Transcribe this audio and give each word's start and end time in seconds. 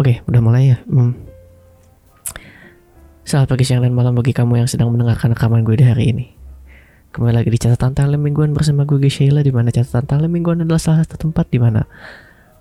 Oke, 0.00 0.24
udah 0.24 0.40
mulai 0.40 0.72
ya. 0.72 0.80
Hmm. 0.88 1.12
Selamat 3.20 3.52
pagi, 3.52 3.68
siang, 3.68 3.84
dan 3.84 3.92
malam 3.92 4.16
bagi 4.16 4.32
kamu 4.32 4.64
yang 4.64 4.64
sedang 4.64 4.88
mendengarkan 4.88 5.36
rekaman 5.36 5.60
gue 5.60 5.76
di 5.76 5.84
hari 5.84 6.16
ini. 6.16 6.26
Kembali 7.12 7.36
lagi 7.36 7.52
di 7.52 7.60
catatan 7.60 7.92
talent 7.92 8.16
mingguan 8.16 8.56
bersama 8.56 8.88
gue 8.88 8.96
Sheila 9.12 9.44
di 9.44 9.52
mana 9.52 9.68
catatan 9.68 10.08
talent 10.08 10.32
mingguan 10.32 10.64
adalah 10.64 10.80
salah 10.80 11.04
satu 11.04 11.28
tempat 11.28 11.52
di 11.52 11.60
mana 11.60 11.84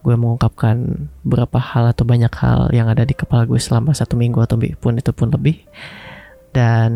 gue 0.04 0.16
mengungkapkan 0.20 1.08
beberapa 1.24 1.64
hal 1.64 1.96
atau 1.96 2.04
banyak 2.04 2.34
hal 2.44 2.76
yang 2.76 2.92
ada 2.92 3.08
di 3.08 3.16
kepala 3.16 3.48
gue 3.48 3.56
selama 3.56 3.96
satu 3.96 4.20
minggu 4.20 4.44
atau 4.44 4.60
pun 4.76 5.00
itu 5.00 5.16
pun 5.16 5.32
lebih. 5.32 5.64
Dan 6.52 6.92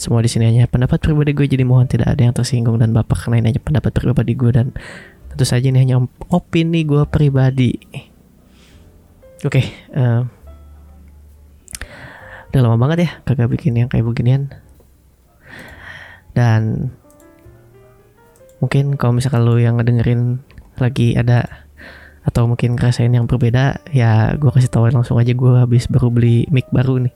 semua 0.00 0.24
di 0.24 0.32
sini 0.32 0.48
hanya 0.48 0.64
pendapat 0.64 0.96
pribadi 0.96 1.36
gue 1.36 1.44
jadi 1.44 1.68
mohon 1.68 1.84
tidak 1.84 2.16
ada 2.16 2.24
yang 2.24 2.32
tersinggung 2.32 2.80
dan 2.80 2.96
bapak 2.96 3.20
karena 3.20 3.44
ini 3.44 3.46
hanya 3.52 3.60
pendapat 3.60 3.92
pribadi 3.92 4.32
gue 4.32 4.48
dan 4.48 4.72
tentu 5.28 5.44
saja 5.44 5.68
ini 5.68 5.84
hanya 5.84 6.00
opini 6.32 6.88
gue 6.88 7.04
pribadi. 7.04 8.07
Oke, 9.46 9.62
okay, 9.62 9.66
uh, 9.94 10.26
udah 12.50 12.58
lama 12.58 12.74
banget 12.74 13.06
ya 13.06 13.10
kagak 13.22 13.54
bikin 13.54 13.78
yang 13.78 13.86
kayak 13.86 14.02
beginian. 14.02 14.50
Dan 16.34 16.90
mungkin 18.58 18.98
kalau 18.98 19.14
misalkan 19.14 19.46
lo 19.46 19.54
yang 19.54 19.78
ngedengerin 19.78 20.42
lagi 20.82 21.14
ada 21.14 21.46
atau 22.26 22.50
mungkin 22.50 22.74
ngerasain 22.74 23.14
yang 23.14 23.30
berbeda 23.30 23.78
ya 23.94 24.34
gue 24.34 24.50
kasih 24.50 24.74
tahu 24.74 24.90
langsung 24.90 25.22
aja 25.22 25.30
gue 25.30 25.52
habis 25.54 25.86
baru 25.86 26.10
beli 26.10 26.44
mic 26.50 26.66
baru 26.74 27.06
nih 27.06 27.14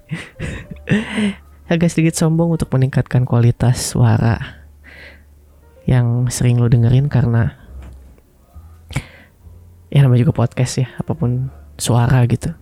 agak 1.74 1.90
sedikit 1.90 2.14
sombong 2.14 2.54
untuk 2.54 2.70
meningkatkan 2.70 3.26
kualitas 3.26 3.92
suara 3.92 4.62
yang 5.90 6.30
sering 6.30 6.62
lo 6.62 6.70
dengerin 6.70 7.10
karena 7.10 7.58
ya 9.90 10.06
namanya 10.06 10.22
juga 10.22 10.46
podcast 10.46 10.80
ya 10.80 10.88
apa 10.96 11.12
pun 11.12 11.52
suara 11.82 12.22
gitu. 12.30 12.54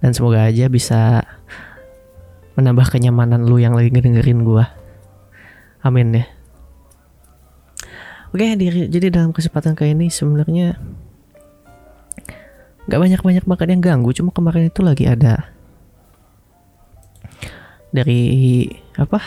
Dan 0.00 0.16
semoga 0.16 0.48
aja 0.48 0.66
bisa 0.72 1.22
menambah 2.56 2.88
kenyamanan 2.88 3.44
lu 3.44 3.60
yang 3.60 3.76
lagi 3.76 3.92
ngedengerin 3.92 4.40
gua. 4.40 4.72
Amin 5.84 6.16
ya. 6.16 6.24
Oke 8.32 8.48
jadi 8.88 9.12
dalam 9.12 9.36
kesempatan 9.36 9.76
kayak 9.76 9.92
ini 9.92 10.08
sebenarnya 10.08 10.80
nggak 12.88 12.98
banyak 12.98 13.20
banyak 13.20 13.44
makan 13.46 13.68
yang 13.76 13.82
ganggu 13.84 14.10
cuma 14.10 14.34
kemarin 14.34 14.72
itu 14.72 14.80
lagi 14.82 15.04
ada 15.06 15.52
dari 17.92 18.66
apa? 18.96 19.20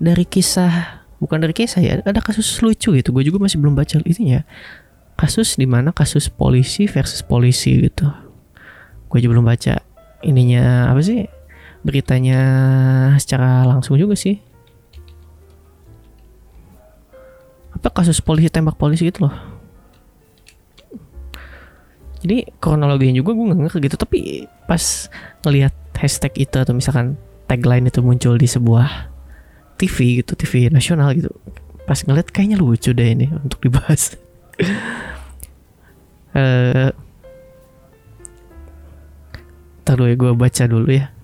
Dari 0.00 0.24
kisah 0.24 1.04
bukan 1.20 1.44
dari 1.44 1.52
kisah 1.52 1.84
ya 1.84 2.00
ada 2.00 2.20
kasus 2.24 2.48
lucu 2.64 2.96
gitu. 2.96 3.12
Gue 3.12 3.22
juga 3.22 3.36
masih 3.36 3.60
belum 3.60 3.76
baca 3.76 4.00
ini 4.00 4.40
ya 4.40 4.42
kasus 5.16 5.56
di 5.56 5.64
mana 5.64 5.90
kasus 5.96 6.28
polisi 6.28 6.84
versus 6.86 7.24
polisi 7.24 7.88
gitu 7.88 8.08
gue 9.08 9.18
juga 9.20 9.32
belum 9.36 9.48
baca 9.48 9.80
ininya 10.22 10.92
apa 10.92 11.00
sih 11.00 11.24
beritanya 11.82 12.40
secara 13.16 13.64
langsung 13.64 13.96
juga 13.96 14.14
sih 14.14 14.38
apa 17.72 17.88
kasus 17.92 18.20
polisi 18.20 18.48
tembak 18.52 18.76
polisi 18.76 19.08
gitu 19.08 19.28
loh 19.28 19.34
jadi 22.20 22.48
kronologinya 22.58 23.20
juga 23.22 23.36
gue 23.36 23.44
nggak 23.52 23.60
ngerti 23.60 23.78
gitu 23.86 23.96
tapi 24.00 24.20
pas 24.66 25.08
ngelihat 25.46 25.72
hashtag 25.94 26.32
itu 26.48 26.56
atau 26.58 26.74
misalkan 26.74 27.14
tagline 27.46 27.86
itu 27.86 28.02
muncul 28.02 28.34
di 28.34 28.50
sebuah 28.50 29.14
TV 29.76 30.24
gitu, 30.24 30.32
TV 30.34 30.72
nasional 30.72 31.12
gitu. 31.14 31.30
Pas 31.86 32.00
ngeliat 32.02 32.32
kayaknya 32.32 32.58
lucu 32.58 32.90
deh 32.90 33.14
ini 33.14 33.30
untuk 33.30 33.62
dibahas. 33.62 34.18
uh, 36.36 36.90
Taruh 39.86 40.10
ya 40.10 40.18
gue 40.18 40.34
baca 40.34 40.64
dulu 40.66 40.90
ya 40.90 41.14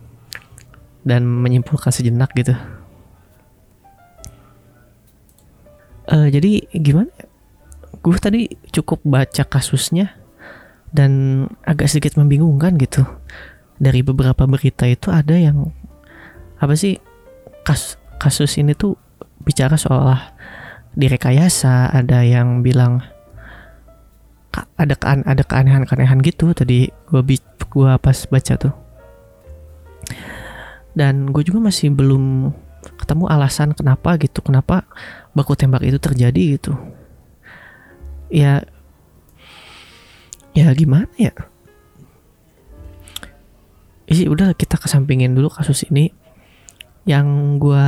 dan 1.03 1.27
menyimpulkan 1.27 1.91
sejenak 1.91 2.31
gitu. 2.39 2.55
Uh, 6.07 6.31
jadi 6.31 6.71
gimana? 6.71 7.11
Ya? 7.19 7.27
Gue 8.03 8.19
tadi 8.23 8.51
cukup 8.71 9.03
baca 9.03 9.43
kasusnya 9.47 10.15
dan 10.95 11.47
agak 11.67 11.91
sedikit 11.91 12.19
membingungkan 12.19 12.79
gitu. 12.79 13.03
Dari 13.83 14.07
beberapa 14.07 14.47
berita 14.47 14.87
itu 14.87 15.11
ada 15.11 15.35
yang 15.35 15.75
apa 16.63 16.79
sih 16.79 17.03
kas 17.67 17.99
kasus 18.23 18.55
ini 18.63 18.79
tuh 18.79 18.95
bicara 19.43 19.75
soal 19.75 20.15
direkayasa 20.95 21.91
ada 21.91 22.23
yang 22.23 22.63
bilang 22.63 23.03
ada 24.53 24.95
kean 24.95 25.25
ada 25.25 25.41
keanehan-keanehan 25.43 26.21
gitu 26.21 26.53
tadi 26.53 26.93
gua 27.09 27.25
gua 27.73 27.97
pas 27.97 28.17
baca 28.29 28.55
tuh. 28.61 28.75
Dan 30.93 31.33
gue 31.33 31.41
juga 31.41 31.59
masih 31.61 31.89
belum 31.89 32.53
ketemu 33.01 33.25
alasan 33.33 33.73
kenapa 33.73 34.21
gitu 34.21 34.45
kenapa 34.45 34.85
baku 35.33 35.57
tembak 35.57 35.81
itu 35.89 35.97
terjadi 35.97 36.61
gitu. 36.61 36.77
Ya 38.29 38.65
ya 40.53 40.69
gimana 40.77 41.09
ya? 41.17 41.33
Isi 44.05 44.29
udah 44.29 44.53
kita 44.53 44.77
kesampingin 44.77 45.33
dulu 45.33 45.49
kasus 45.49 45.89
ini. 45.89 46.13
Yang 47.09 47.27
gue 47.59 47.87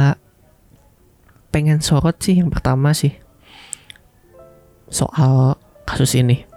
pengen 1.53 1.85
sorot 1.85 2.19
sih 2.19 2.41
yang 2.41 2.51
pertama 2.51 2.97
sih 2.97 3.15
soal 4.89 5.61
kasus 5.85 6.17
ini. 6.17 6.53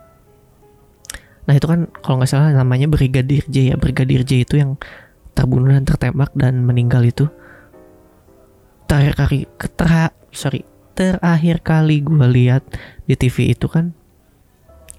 Nah 1.48 1.54
itu 1.56 1.66
kan 1.66 1.88
kalau 2.04 2.20
nggak 2.20 2.30
salah 2.30 2.52
namanya 2.52 2.92
Brigadir 2.92 3.48
J 3.48 3.74
ya. 3.74 3.76
Brigadir 3.80 4.28
J 4.28 4.44
itu 4.44 4.60
yang 4.60 4.76
terbunuh 5.32 5.72
dan 5.72 5.88
tertembak 5.88 6.36
dan 6.36 6.68
meninggal 6.68 7.08
itu. 7.08 7.32
Terakhir 8.88 9.14
kali, 9.16 9.40
ter, 9.56 9.88
sorry, 10.32 10.62
terakhir 10.96 11.64
kali 11.64 12.04
gue 12.04 12.28
lihat 12.28 12.64
di 13.04 13.16
TV 13.16 13.52
itu 13.52 13.68
kan 13.68 13.96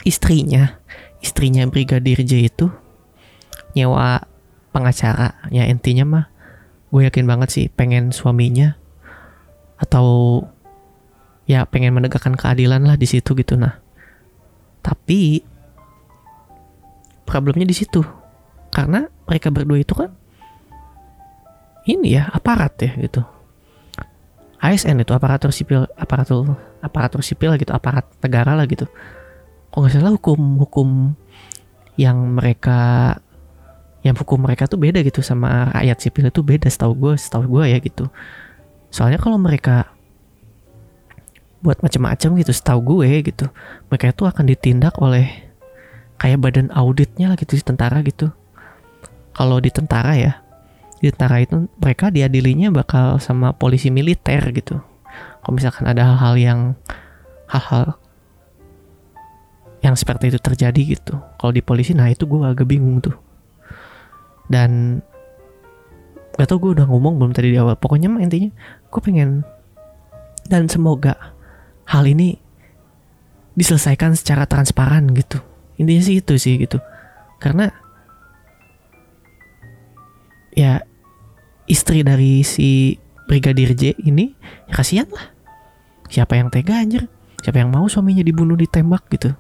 istrinya, 0.05 0.81
istrinya 1.21 1.69
Brigadir 1.69 2.25
J 2.25 2.49
itu 2.49 2.73
nyewa 3.77 4.25
pengacara. 4.73 5.37
Ya 5.53 5.69
intinya 5.69 6.05
mah 6.09 6.27
gue 6.89 7.05
yakin 7.05 7.29
banget 7.29 7.49
sih 7.53 7.67
pengen 7.69 8.17
suaminya 8.17 8.81
atau 9.77 10.41
ya 11.45 11.65
pengen 11.69 11.97
menegakkan 11.97 12.35
keadilan 12.35 12.85
lah 12.85 12.97
di 12.97 13.09
situ 13.09 13.37
gitu 13.37 13.57
nah 13.57 13.81
tapi 14.81 15.45
problemnya 17.29 17.69
di 17.69 17.77
situ. 17.77 18.01
Karena 18.73 19.05
mereka 19.29 19.53
berdua 19.53 19.77
itu 19.77 19.93
kan 19.93 20.09
ini 21.85 22.17
ya 22.17 22.33
aparat 22.33 22.73
ya 22.81 22.97
gitu. 22.97 23.21
ASN 24.59 25.05
itu 25.05 25.13
aparatur 25.15 25.53
sipil 25.55 25.87
aparatur 25.95 26.57
aparatur 26.81 27.21
sipil 27.23 27.53
gitu 27.61 27.71
aparat 27.77 28.09
negara 28.25 28.57
lah 28.57 28.65
gitu. 28.65 28.89
Kok 29.69 29.77
nggak 29.85 29.93
salah 29.93 30.13
hukum 30.17 30.41
hukum 30.57 30.89
yang 32.01 32.17
mereka 32.33 33.15
yang 34.01 34.17
hukum 34.17 34.41
mereka 34.41 34.65
tuh 34.65 34.81
beda 34.81 35.05
gitu 35.05 35.21
sama 35.21 35.69
rakyat 35.75 35.99
sipil 36.01 36.25
itu 36.33 36.41
beda 36.41 36.67
setahu 36.73 36.97
gue 36.97 37.15
setahu 37.21 37.45
gue 37.61 37.65
ya 37.77 37.79
gitu. 37.79 38.09
Soalnya 38.89 39.21
kalau 39.21 39.37
mereka 39.37 39.93
buat 41.59 41.83
macam-macam 41.83 42.39
gitu 42.39 42.53
setahu 42.55 42.81
gue 42.97 43.35
gitu 43.35 43.51
mereka 43.91 44.15
itu 44.15 44.23
akan 44.23 44.45
ditindak 44.47 44.95
oleh 45.03 45.48
kayak 46.19 46.43
badan 46.43 46.69
auditnya 46.75 47.33
lah 47.33 47.39
gitu 47.39 47.55
di 47.55 47.65
tentara 47.65 48.03
gitu. 48.03 48.29
Kalau 49.33 49.63
di 49.63 49.71
tentara 49.71 50.19
ya 50.19 50.43
di 50.99 51.15
tentara 51.15 51.39
itu 51.39 51.71
mereka 51.79 52.11
diadilinya 52.11 52.75
bakal 52.75 53.23
sama 53.23 53.55
polisi 53.55 53.89
militer 53.89 54.43
gitu. 54.51 54.83
Kalau 55.43 55.55
misalkan 55.55 55.87
ada 55.87 56.15
hal-hal 56.15 56.35
yang 56.35 56.61
hal-hal 57.47 57.97
yang 59.79 59.95
seperti 59.95 60.35
itu 60.35 60.43
terjadi 60.43 60.83
gitu. 60.99 61.23
Kalau 61.39 61.55
di 61.55 61.63
polisi 61.63 61.95
nah 61.95 62.11
itu 62.11 62.27
gue 62.27 62.43
agak 62.43 62.67
bingung 62.67 62.99
tuh. 62.99 63.15
Dan 64.51 64.99
gak 66.35 66.51
tau 66.51 66.59
gue 66.59 66.75
udah 66.75 66.87
ngomong 66.91 67.23
belum 67.23 67.31
tadi 67.31 67.55
di 67.55 67.59
awal. 67.63 67.79
Pokoknya 67.79 68.11
mah 68.11 68.27
intinya 68.27 68.51
gue 68.91 69.01
pengen 69.01 69.47
dan 70.51 70.67
semoga 70.67 71.15
hal 71.87 72.05
ini 72.11 72.43
diselesaikan 73.55 74.19
secara 74.19 74.51
transparan 74.51 75.15
gitu 75.15 75.39
intinya 75.79 76.03
sih 76.03 76.21
itu 76.21 76.35
sih 76.37 76.55
gitu. 76.59 76.83
Karena 77.39 77.71
ya 80.53 80.83
istri 81.71 82.03
dari 82.03 82.43
si 82.43 82.99
brigadir 83.31 83.73
J 83.79 83.95
ini 84.03 84.35
ya 84.67 84.75
kasihan 84.75 85.09
lah. 85.15 85.31
Siapa 86.09 86.35
yang 86.35 86.51
tega 86.51 86.81
anjir? 86.83 87.07
Siapa 87.45 87.63
yang 87.63 87.71
mau 87.71 87.87
suaminya 87.87 88.25
dibunuh 88.27 88.59
ditembak 88.59 89.07
gitu. 89.15 89.31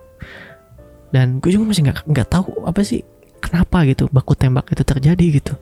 Dan 1.11 1.40
gue 1.43 1.50
juga 1.50 1.73
masih 1.73 1.88
nggak 1.88 2.06
nggak 2.06 2.29
tahu 2.29 2.69
apa 2.69 2.85
sih 2.85 3.02
kenapa 3.40 3.88
gitu 3.88 4.06
baku 4.12 4.37
tembak 4.37 4.69
itu 4.70 4.85
terjadi 4.85 5.26
gitu. 5.40 5.55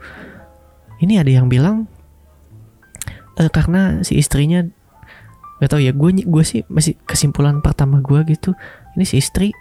Ini 1.00 1.22
ada 1.22 1.30
yang 1.30 1.46
bilang 1.46 1.86
e, 3.38 3.46
karena 3.52 4.02
si 4.02 4.18
istrinya 4.18 4.64
gak 5.56 5.72
tau 5.72 5.80
ya 5.80 5.92
gue 5.92 6.10
gue 6.20 6.44
sih 6.44 6.68
masih 6.68 7.00
kesimpulan 7.06 7.62
pertama 7.62 8.02
gue 8.02 8.20
gitu. 8.28 8.52
Ini 8.98 9.04
si 9.06 9.22
istri 9.22 9.54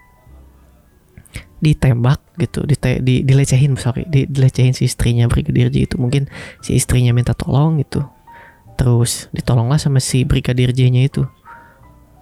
ditembak 1.64 2.20
gitu 2.36 2.68
dite, 2.68 3.00
di 3.00 3.24
dilecehin 3.24 3.80
sorry 3.80 4.04
di, 4.06 4.28
dilecehin 4.28 4.76
si 4.76 4.88
istrinya 4.88 5.26
brigadir 5.32 5.72
J 5.72 5.88
itu. 5.88 5.96
Mungkin 5.96 6.28
si 6.60 6.76
istrinya 6.76 7.16
minta 7.16 7.32
tolong 7.32 7.80
gitu. 7.80 8.04
Terus 8.76 9.32
ditolonglah 9.32 9.80
sama 9.80 10.04
si 10.04 10.28
brigadir 10.28 10.76
J-nya 10.76 11.08
itu. 11.08 11.24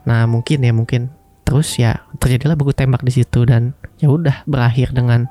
Nah 0.06 0.30
mungkin 0.30 0.62
ya 0.62 0.74
mungkin. 0.74 1.10
Terus 1.44 1.76
ya 1.76 2.06
terjadilah 2.22 2.56
buku 2.56 2.72
tembak 2.72 3.04
di 3.04 3.12
situ 3.12 3.44
dan 3.44 3.76
ya 4.00 4.08
udah 4.10 4.46
berakhir 4.48 4.96
dengan 4.96 5.28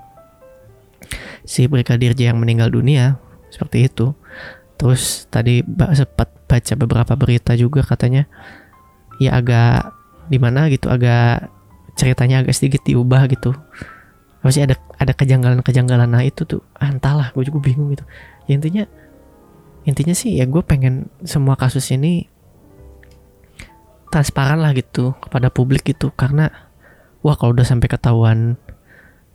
si 1.46 1.70
brigadir 1.70 2.12
J 2.19 2.34
yang 2.34 2.38
meninggal 2.43 2.75
dunia 2.75 3.22
seperti 3.54 3.87
itu. 3.87 4.12
Terus 4.76 5.31
tadi 5.31 5.62
sempat 5.94 6.34
baca 6.50 6.75
beberapa 6.75 7.14
berita 7.14 7.54
juga 7.54 7.87
katanya 7.87 8.26
ya 9.22 9.38
agak 9.38 9.94
di 10.26 10.37
mana 10.43 10.66
gitu 10.69 10.90
agak 10.90 11.49
ceritanya 11.94 12.43
agak 12.43 12.56
sedikit 12.56 12.82
diubah 12.82 13.31
gitu 13.31 13.54
masih 14.43 14.67
ada 14.67 14.75
ada 14.99 15.15
kejanggalan-kejanggalan. 15.15 16.11
Nah 16.11 16.27
itu 16.27 16.43
tuh 16.43 16.61
ah, 16.77 16.91
entahlah 16.91 17.31
gue 17.31 17.47
juga 17.47 17.62
bingung 17.62 17.94
gitu. 17.94 18.03
Ya 18.50 18.59
intinya 18.59 18.85
intinya 19.87 20.15
sih 20.15 20.39
ya 20.39 20.44
gue 20.47 20.62
pengen 20.62 21.11
semua 21.23 21.55
kasus 21.55 21.91
ini 21.94 22.27
transparan 24.11 24.61
lah 24.61 24.75
gitu 24.75 25.15
kepada 25.23 25.49
publik 25.49 25.87
gitu. 25.87 26.11
Karena 26.12 26.50
wah 27.23 27.39
kalau 27.39 27.55
udah 27.55 27.65
sampai 27.65 27.87
ketahuan 27.87 28.59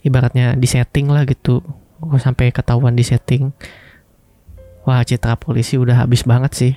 ibaratnya 0.04 0.54
di 0.60 0.68
setting 0.68 1.08
lah 1.08 1.24
gitu 1.26 1.64
gue 1.98 2.20
sampai 2.22 2.54
ketahuan 2.54 2.94
di 2.94 3.02
setting 3.02 3.50
wah 4.86 5.02
citra 5.02 5.34
polisi 5.34 5.80
udah 5.80 6.04
habis 6.04 6.28
banget 6.28 6.52
sih. 6.54 6.74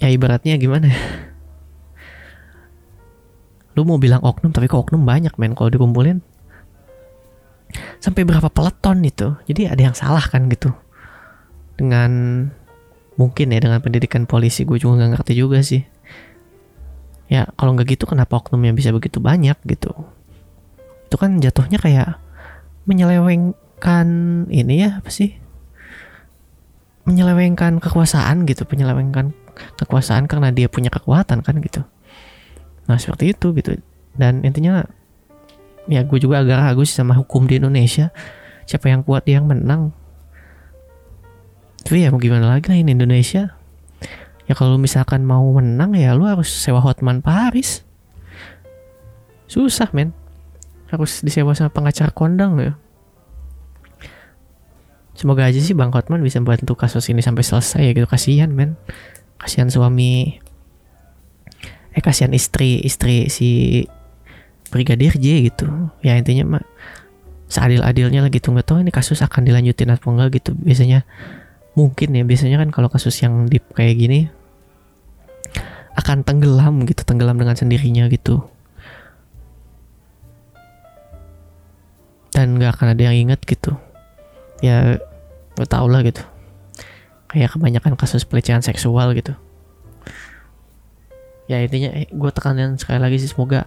Ya 0.00 0.08
ibaratnya 0.08 0.56
gimana 0.56 0.88
ya 0.88 1.29
lu 3.78 3.86
mau 3.86 3.98
bilang 4.02 4.22
oknum 4.22 4.50
tapi 4.50 4.66
kok 4.66 4.90
oknum 4.90 5.06
banyak 5.06 5.34
men 5.38 5.54
kalau 5.54 5.70
dikumpulin? 5.70 6.18
Sampai 8.02 8.26
berapa 8.26 8.50
peleton 8.50 8.98
itu? 9.06 9.28
Jadi 9.46 9.70
ada 9.70 9.82
yang 9.90 9.94
salah 9.94 10.22
kan 10.26 10.50
gitu. 10.50 10.74
Dengan 11.78 12.10
mungkin 13.14 13.52
ya 13.52 13.60
dengan 13.62 13.78
pendidikan 13.78 14.26
polisi 14.26 14.66
gue 14.66 14.80
juga 14.80 15.00
nggak 15.00 15.10
ngerti 15.14 15.32
juga 15.38 15.62
sih. 15.62 15.86
Ya 17.30 17.46
kalau 17.54 17.78
nggak 17.78 17.94
gitu 17.94 18.10
kenapa 18.10 18.42
oknumnya 18.42 18.74
bisa 18.74 18.90
begitu 18.90 19.22
banyak 19.22 19.54
gitu? 19.70 19.94
Itu 21.06 21.14
kan 21.14 21.38
jatuhnya 21.38 21.78
kayak 21.78 22.18
menyelewengkan 22.90 24.08
ini 24.50 24.74
ya 24.82 24.98
apa 24.98 25.14
sih? 25.14 25.38
Menyelewengkan 27.06 27.78
kekuasaan 27.78 28.50
gitu. 28.50 28.66
Menyelewengkan 28.66 29.30
kekuasaan 29.78 30.26
karena 30.26 30.50
dia 30.50 30.66
punya 30.66 30.90
kekuatan 30.90 31.46
kan 31.46 31.60
gitu 31.62 31.86
nah 32.90 32.98
seperti 32.98 33.30
itu 33.30 33.54
gitu. 33.54 33.78
Dan 34.18 34.42
intinya 34.42 34.82
ya 35.86 36.02
gue 36.02 36.18
juga 36.18 36.42
agak 36.42 36.58
ragu 36.58 36.82
sih 36.82 36.98
sama 36.98 37.14
hukum 37.14 37.46
di 37.46 37.62
Indonesia. 37.62 38.10
Siapa 38.66 38.90
yang 38.90 39.06
kuat 39.06 39.22
yang 39.30 39.46
menang. 39.46 39.94
Tapi 41.86 42.02
ya 42.02 42.10
mau 42.10 42.18
gimana 42.18 42.50
lagi 42.50 42.66
lah 42.66 42.78
ini 42.82 42.92
Indonesia? 42.92 43.54
Ya 44.50 44.58
kalau 44.58 44.76
misalkan 44.82 45.22
mau 45.22 45.46
menang 45.54 45.94
ya 45.94 46.10
lu 46.18 46.26
harus 46.26 46.50
sewa 46.50 46.82
Hotman 46.82 47.22
Paris. 47.22 47.86
Susah 49.46 49.86
men. 49.94 50.10
Harus 50.90 51.22
disewa 51.22 51.54
sama 51.54 51.70
pengacara 51.70 52.10
kondang 52.10 52.58
ya. 52.58 52.74
Semoga 55.14 55.46
aja 55.46 55.62
sih 55.62 55.74
Bang 55.74 55.94
Hotman 55.94 56.18
bisa 56.22 56.42
bantu 56.42 56.74
kasus 56.74 57.06
ini 57.14 57.22
sampai 57.22 57.46
selesai 57.46 57.82
ya 57.82 57.92
gitu. 57.94 58.10
Kasihan 58.10 58.50
men. 58.50 58.74
Kasihan 59.38 59.70
suami 59.70 60.42
eh 61.90 62.02
kasihan 62.02 62.30
istri 62.30 62.78
istri 62.86 63.26
si 63.26 63.82
brigadir 64.70 65.18
J 65.18 65.50
gitu. 65.50 65.66
Ya 66.06 66.14
intinya 66.14 66.58
mah 66.58 66.64
seadil-adilnya 67.50 68.22
lah 68.22 68.30
gitu. 68.30 68.54
Nggak 68.54 68.66
tahu 68.70 68.78
ini 68.86 68.94
kasus 68.94 69.18
akan 69.26 69.42
dilanjutin 69.42 69.90
atau 69.90 70.14
enggak 70.14 70.38
gitu. 70.38 70.54
Biasanya 70.54 71.02
mungkin 71.74 72.14
ya. 72.14 72.22
Biasanya 72.22 72.62
kan 72.62 72.70
kalau 72.70 72.88
kasus 72.88 73.18
yang 73.20 73.50
deep 73.50 73.66
kayak 73.74 73.98
gini 73.98 74.30
akan 75.98 76.22
tenggelam 76.22 76.86
gitu. 76.86 77.02
Tenggelam 77.02 77.36
dengan 77.36 77.58
sendirinya 77.58 78.06
gitu. 78.06 78.46
Dan 82.30 82.56
nggak 82.56 82.78
akan 82.78 82.94
ada 82.94 83.02
yang 83.10 83.26
inget 83.26 83.42
gitu. 83.42 83.74
Ya 84.62 85.02
gue 85.58 85.66
tau 85.66 85.90
lah 85.90 86.06
gitu. 86.06 86.22
Kayak 87.26 87.58
kebanyakan 87.58 87.98
kasus 87.98 88.22
pelecehan 88.22 88.62
seksual 88.62 89.10
gitu 89.18 89.34
ya 91.50 91.58
intinya 91.66 91.90
eh, 91.90 92.06
gue 92.06 92.30
tekanin 92.30 92.78
sekali 92.78 93.02
lagi 93.02 93.18
sih 93.18 93.34
semoga 93.34 93.66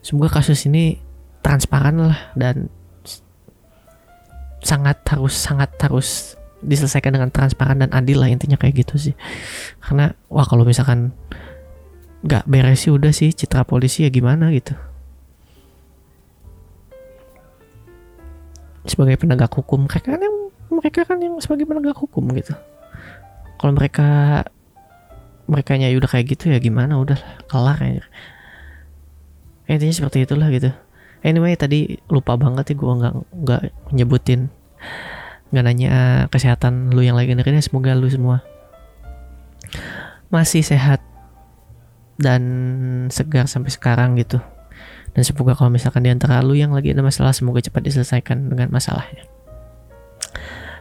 semoga 0.00 0.40
kasus 0.40 0.64
ini 0.64 0.96
transparan 1.44 2.00
lah 2.00 2.32
dan 2.32 2.72
sangat 4.64 5.04
harus 5.08 5.36
sangat 5.36 5.68
harus 5.84 6.40
diselesaikan 6.60 7.16
dengan 7.16 7.32
transparan 7.32 7.80
dan 7.80 7.90
adil 7.92 8.20
lah 8.20 8.28
intinya 8.28 8.56
kayak 8.56 8.84
gitu 8.84 8.96
sih. 8.96 9.14
Karena 9.80 10.12
wah 10.28 10.44
kalau 10.44 10.68
misalkan 10.68 11.12
nggak 12.20 12.44
beres 12.44 12.84
sih 12.84 12.92
udah 12.92 13.12
sih 13.12 13.32
citra 13.32 13.64
polisi 13.64 14.04
ya 14.04 14.12
gimana 14.12 14.52
gitu. 14.52 14.76
Sebagai 18.84 19.16
penegak 19.20 19.52
hukum 19.52 19.88
mereka 19.88 20.16
kan 20.16 20.20
yang 20.20 20.36
mereka 20.68 21.00
kan 21.08 21.18
yang 21.20 21.40
sebagai 21.40 21.64
penegak 21.64 21.96
hukum 21.96 22.28
gitu. 22.36 22.52
Kalau 23.56 23.72
mereka 23.76 24.08
mereka 25.50 25.74
nya 25.74 25.90
udah 25.90 26.06
kayak 26.06 26.38
gitu 26.38 26.54
ya 26.54 26.62
gimana? 26.62 26.94
Udah 27.02 27.18
kelar 27.50 27.82
ya. 27.82 28.06
Intinya 29.66 29.94
seperti 29.94 30.22
itulah 30.22 30.46
gitu. 30.54 30.70
Anyway 31.26 31.58
tadi 31.58 31.98
lupa 32.08 32.38
banget 32.38 32.72
ya 32.72 32.74
gue 32.78 32.92
nggak 32.96 33.14
nggak 33.44 33.62
nyebutin 33.92 34.48
nggak 35.50 35.64
nanya 35.66 35.92
kesehatan 36.30 36.94
lu 36.94 37.02
yang 37.02 37.18
lagi 37.18 37.34
dengerin 37.34 37.58
ya 37.58 37.64
semoga 37.66 37.92
lu 37.92 38.06
semua 38.06 38.40
masih 40.30 40.62
sehat 40.62 41.02
dan 42.16 42.42
segar 43.10 43.50
sampai 43.50 43.74
sekarang 43.74 44.14
gitu. 44.16 44.38
Dan 45.10 45.26
semoga 45.26 45.58
kalau 45.58 45.74
misalkan 45.74 46.06
di 46.06 46.10
antara 46.14 46.38
lu 46.38 46.54
yang 46.54 46.70
lagi 46.70 46.94
ada 46.94 47.02
masalah 47.02 47.34
semoga 47.34 47.58
cepat 47.58 47.82
diselesaikan 47.82 48.46
dengan 48.46 48.70
masalahnya. 48.70 49.26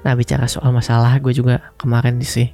Nah 0.06 0.14
bicara 0.14 0.46
soal 0.46 0.70
masalah 0.70 1.18
gue 1.18 1.34
juga 1.34 1.74
kemarin 1.82 2.22
sih 2.22 2.54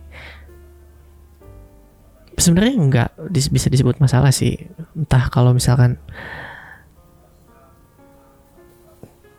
sebenarnya 2.35 2.73
nggak 2.75 3.09
bisa 3.31 3.67
disebut 3.71 3.99
masalah 4.03 4.31
sih. 4.31 4.59
Entah 4.95 5.31
kalau 5.31 5.55
misalkan 5.55 5.95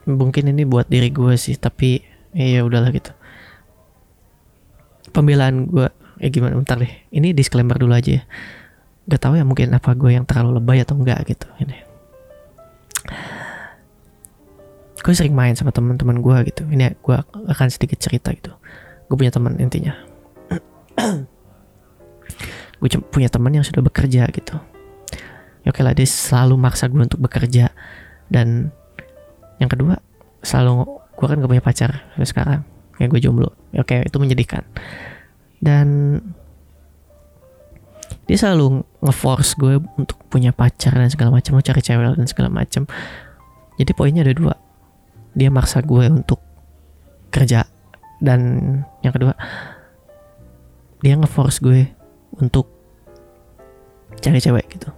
mungkin 0.06 0.46
ini 0.48 0.62
buat 0.62 0.86
diri 0.86 1.10
gue 1.10 1.34
sih 1.34 1.58
tapi 1.58 2.00
ya, 2.32 2.60
ya 2.60 2.60
udahlah 2.64 2.90
gitu. 2.94 3.12
Pembelaan 5.12 5.68
gue 5.68 5.88
eh 6.20 6.30
gimana 6.32 6.56
bentar 6.56 6.80
deh. 6.80 6.92
Ini 7.12 7.36
disclaimer 7.36 7.76
dulu 7.76 7.92
aja 7.92 8.20
ya. 8.20 8.22
Gak 9.06 9.22
tahu 9.22 9.38
ya 9.38 9.44
mungkin 9.46 9.70
apa 9.70 9.94
gue 9.94 10.10
yang 10.16 10.26
terlalu 10.26 10.58
lebay 10.58 10.82
atau 10.82 10.98
enggak 10.98 11.22
gitu 11.28 11.46
ini. 11.62 11.76
Gue 15.04 15.14
sering 15.14 15.38
main 15.38 15.54
sama 15.54 15.70
teman-teman 15.70 16.18
gue 16.18 16.50
gitu. 16.50 16.66
Ini 16.66 16.98
gue 16.98 17.16
akan 17.46 17.68
sedikit 17.70 18.02
cerita 18.02 18.34
gitu. 18.34 18.50
Gue 19.06 19.14
punya 19.14 19.30
teman 19.30 19.54
intinya 19.62 19.94
gue 22.76 22.88
punya 23.08 23.32
teman 23.32 23.52
yang 23.56 23.64
sudah 23.64 23.80
bekerja 23.80 24.28
gitu. 24.30 24.56
Ya 25.64 25.74
oke 25.74 25.82
lah 25.82 25.96
dia 25.96 26.06
selalu 26.06 26.54
maksa 26.60 26.86
gue 26.86 27.00
untuk 27.00 27.18
bekerja. 27.18 27.72
Dan 28.30 28.70
yang 29.58 29.70
kedua 29.70 29.98
selalu 30.44 30.86
gue 31.16 31.26
kan 31.26 31.36
gak 31.40 31.50
punya 31.50 31.64
pacar 31.64 31.90
sampai 32.14 32.28
sekarang. 32.28 32.60
Kayak 32.96 33.08
gue 33.16 33.20
jomblo. 33.24 33.50
Ya 33.72 33.82
oke 33.82 34.06
itu 34.06 34.16
menyedihkan. 34.20 34.62
Dan 35.58 36.20
dia 38.26 38.36
selalu 38.38 38.82
ngeforce 39.00 39.56
gue 39.56 39.78
untuk 39.96 40.18
punya 40.28 40.50
pacar 40.50 40.92
dan 40.94 41.08
segala 41.08 41.34
macam 41.38 41.56
mau 41.56 41.64
cari 41.64 41.80
cewek 41.80 42.18
dan 42.18 42.28
segala 42.28 42.50
macam. 42.52 42.84
Jadi 43.80 43.90
poinnya 43.96 44.22
ada 44.26 44.34
dua. 44.36 44.54
Dia 45.32 45.48
maksa 45.48 45.80
gue 45.80 46.04
untuk 46.12 46.42
kerja. 47.32 47.64
Dan 48.20 48.40
yang 49.00 49.12
kedua 49.12 49.32
dia 51.04 51.14
ngeforce 51.16 51.60
gue 51.60 51.95
untuk 52.40 52.68
cari 54.20 54.40
cewek 54.40 54.66
gitu. 54.76 54.90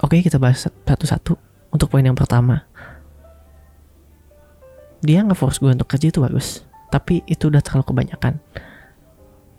Oke, 0.00 0.24
kita 0.24 0.40
bahas 0.40 0.64
satu-satu. 0.64 1.36
Untuk 1.70 1.86
poin 1.86 2.02
yang 2.02 2.18
pertama, 2.18 2.66
dia 5.04 5.22
nge-force 5.22 5.62
gue 5.62 5.70
untuk 5.70 5.86
kerja 5.86 6.10
itu 6.10 6.18
bagus, 6.18 6.66
tapi 6.90 7.22
itu 7.30 7.46
udah 7.46 7.62
terlalu 7.62 7.94
kebanyakan. 7.94 8.42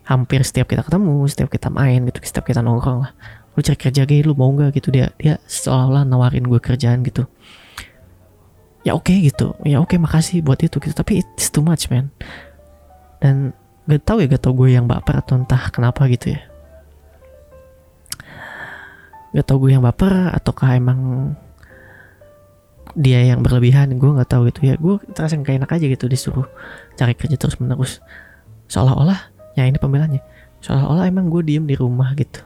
Hampir 0.03 0.43
setiap 0.43 0.67
kita 0.67 0.83
ketemu, 0.83 1.23
setiap 1.31 1.47
kita 1.47 1.71
main 1.71 2.03
gitu, 2.09 2.19
setiap 2.25 2.43
kita 2.49 2.59
nongkrong 2.59 2.99
lah. 3.05 3.13
Lu 3.55 3.63
cari 3.63 3.79
kerja 3.79 4.03
gay, 4.03 4.27
lu 4.27 4.35
mau 4.35 4.51
gak 4.51 4.75
gitu 4.75 4.91
dia 4.91 5.13
dia 5.15 5.39
seolah-olah 5.47 6.03
nawarin 6.03 6.43
gue 6.43 6.59
kerjaan 6.59 6.99
gitu. 7.07 7.29
Ya 8.81 8.97
oke 8.97 9.13
okay, 9.13 9.29
gitu, 9.29 9.53
ya 9.63 9.77
oke 9.77 9.93
okay, 9.93 9.97
makasih 10.01 10.41
buat 10.41 10.59
itu 10.59 10.81
gitu, 10.81 10.91
tapi 10.91 11.21
it's 11.21 11.53
too 11.53 11.63
much 11.63 11.87
man. 11.87 12.09
Dan 13.21 13.53
gak 13.91 14.07
tau 14.07 14.17
ya 14.23 14.31
gak 14.31 14.43
tau 14.47 14.55
gue 14.55 14.71
yang 14.71 14.87
baper 14.87 15.19
atau 15.19 15.35
entah 15.35 15.67
kenapa 15.67 16.07
gitu 16.07 16.31
ya. 16.31 16.41
Nggak 19.31 19.45
tahu 19.47 19.67
gue 19.67 19.71
yang 19.75 19.83
baper 19.83 20.11
ataukah 20.31 20.75
emang 20.75 21.31
dia 22.91 23.23
yang 23.23 23.39
berlebihan 23.39 23.87
gue 23.95 24.11
nggak 24.11 24.27
tahu 24.31 24.51
gitu 24.51 24.71
ya. 24.71 24.75
Gue 24.79 24.99
terasa 25.11 25.35
kayak 25.39 25.63
enak 25.63 25.71
aja 25.71 25.85
gitu 25.87 26.05
disuruh 26.07 26.47
cari 26.95 27.15
kerja 27.15 27.35
terus 27.35 27.55
menerus 27.59 28.03
seolah-olah 28.71 29.31
ya 29.59 29.67
ini 29.67 29.75
pembelanya 29.75 30.23
seolah-olah 30.63 31.07
emang 31.11 31.27
gue 31.27 31.41
diem 31.43 31.63
di 31.67 31.75
rumah 31.75 32.15
gitu. 32.15 32.43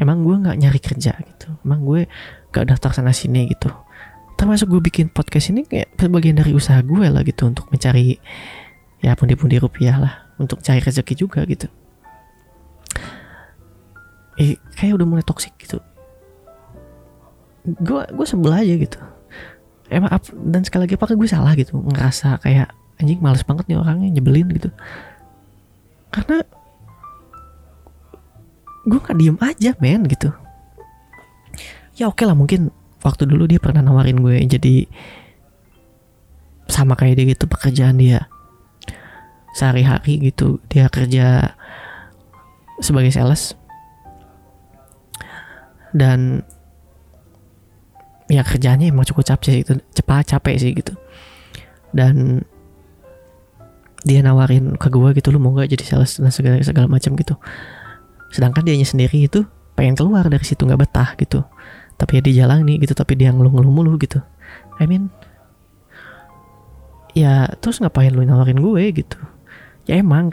Emang 0.00 0.24
gue 0.24 0.36
nggak 0.36 0.56
nyari 0.56 0.80
kerja 0.80 1.12
gitu. 1.20 1.48
Emang 1.64 1.84
gue 1.84 2.08
gak 2.52 2.68
daftar 2.68 2.92
sana 2.96 3.12
sini 3.12 3.48
gitu. 3.48 3.68
Termasuk 4.40 4.72
gue 4.72 4.80
bikin 4.80 5.12
podcast 5.12 5.52
ini 5.52 5.68
kayak 5.68 5.92
bagian 6.08 6.40
dari 6.40 6.56
usaha 6.56 6.80
gue 6.80 7.06
lah 7.12 7.20
gitu 7.20 7.44
untuk 7.48 7.68
mencari 7.68 8.16
ya 9.04 9.12
pundi-pundi 9.12 9.60
rupiah 9.60 9.98
lah 9.98 10.21
untuk 10.40 10.60
cari 10.64 10.80
rezeki 10.80 11.14
juga 11.16 11.44
gitu. 11.44 11.68
Eh 14.40 14.56
kayak 14.78 14.96
udah 14.96 15.06
mulai 15.08 15.24
toksik 15.24 15.52
gitu. 15.60 15.80
Gue 17.64 18.02
gue 18.08 18.26
sebel 18.26 18.52
aja 18.52 18.74
gitu. 18.74 18.98
Emang 19.92 20.08
ap, 20.08 20.24
dan 20.32 20.64
sekali 20.64 20.88
lagi 20.88 20.96
apakah 20.96 21.14
gue 21.14 21.28
salah 21.28 21.52
gitu? 21.52 21.76
Ngerasa 21.76 22.40
kayak 22.40 22.72
anjing 22.96 23.20
males 23.20 23.44
banget 23.44 23.68
nih 23.68 23.76
orangnya 23.76 24.08
nyebelin 24.08 24.48
gitu. 24.56 24.72
Karena 26.08 26.40
gue 28.82 28.98
nggak 28.98 29.18
diem 29.20 29.38
aja 29.38 29.70
men 29.78 30.02
gitu. 30.08 30.32
Ya 32.00 32.08
oke 32.08 32.18
okay 32.18 32.24
lah 32.24 32.34
mungkin 32.34 32.72
waktu 33.04 33.28
dulu 33.28 33.44
dia 33.44 33.60
pernah 33.60 33.84
nawarin 33.84 34.22
gue 34.22 34.40
jadi 34.48 34.88
sama 36.70 36.96
kayak 36.96 37.20
dia 37.20 37.26
gitu 37.36 37.44
pekerjaan 37.44 38.00
dia 38.00 38.31
sehari-hari 39.52 40.32
gitu. 40.32 40.58
Dia 40.68 40.88
kerja 40.88 41.56
sebagai 42.80 43.12
sales. 43.12 43.54
Dan 45.92 46.40
ya 48.32 48.40
kerjanya 48.40 48.88
emang 48.88 49.04
cukup 49.04 49.28
capek 49.28 49.48
sih 49.52 49.60
itu 49.60 49.72
cepat 49.92 50.24
capek 50.36 50.54
sih 50.56 50.70
gitu. 50.72 50.96
Dan 51.92 52.44
dia 54.02 54.18
nawarin 54.24 54.74
ke 54.80 54.88
gue 54.90 55.14
gitu 55.14 55.30
lu 55.30 55.38
mau 55.38 55.54
gak 55.54 55.70
jadi 55.70 55.84
sales? 55.84 56.16
Dan 56.18 56.32
segala 56.32 56.58
segala 56.64 56.88
macam 56.88 57.12
gitu. 57.14 57.36
Sedangkan 58.32 58.64
dia 58.64 58.74
sendiri 58.82 59.28
itu 59.28 59.44
pengen 59.76 59.96
keluar 59.96 60.24
dari 60.28 60.42
situ 60.42 60.64
nggak 60.64 60.80
betah 60.88 61.10
gitu. 61.20 61.44
Tapi 62.00 62.18
ya 62.18 62.22
di 62.24 62.32
jalan 62.32 62.64
nih 62.64 62.88
gitu 62.88 62.96
tapi 62.96 63.14
dia 63.14 63.30
ngeluh-ngeluh 63.30 63.70
mulu 63.70 64.00
gitu. 64.00 64.24
I 64.80 64.88
mean 64.88 65.12
ya 67.12 67.44
terus 67.60 67.78
ngapain 67.78 68.12
lu 68.12 68.24
nawarin 68.24 68.56
gue 68.56 68.84
gitu 68.96 69.20
ya 69.86 69.98
emang 69.98 70.30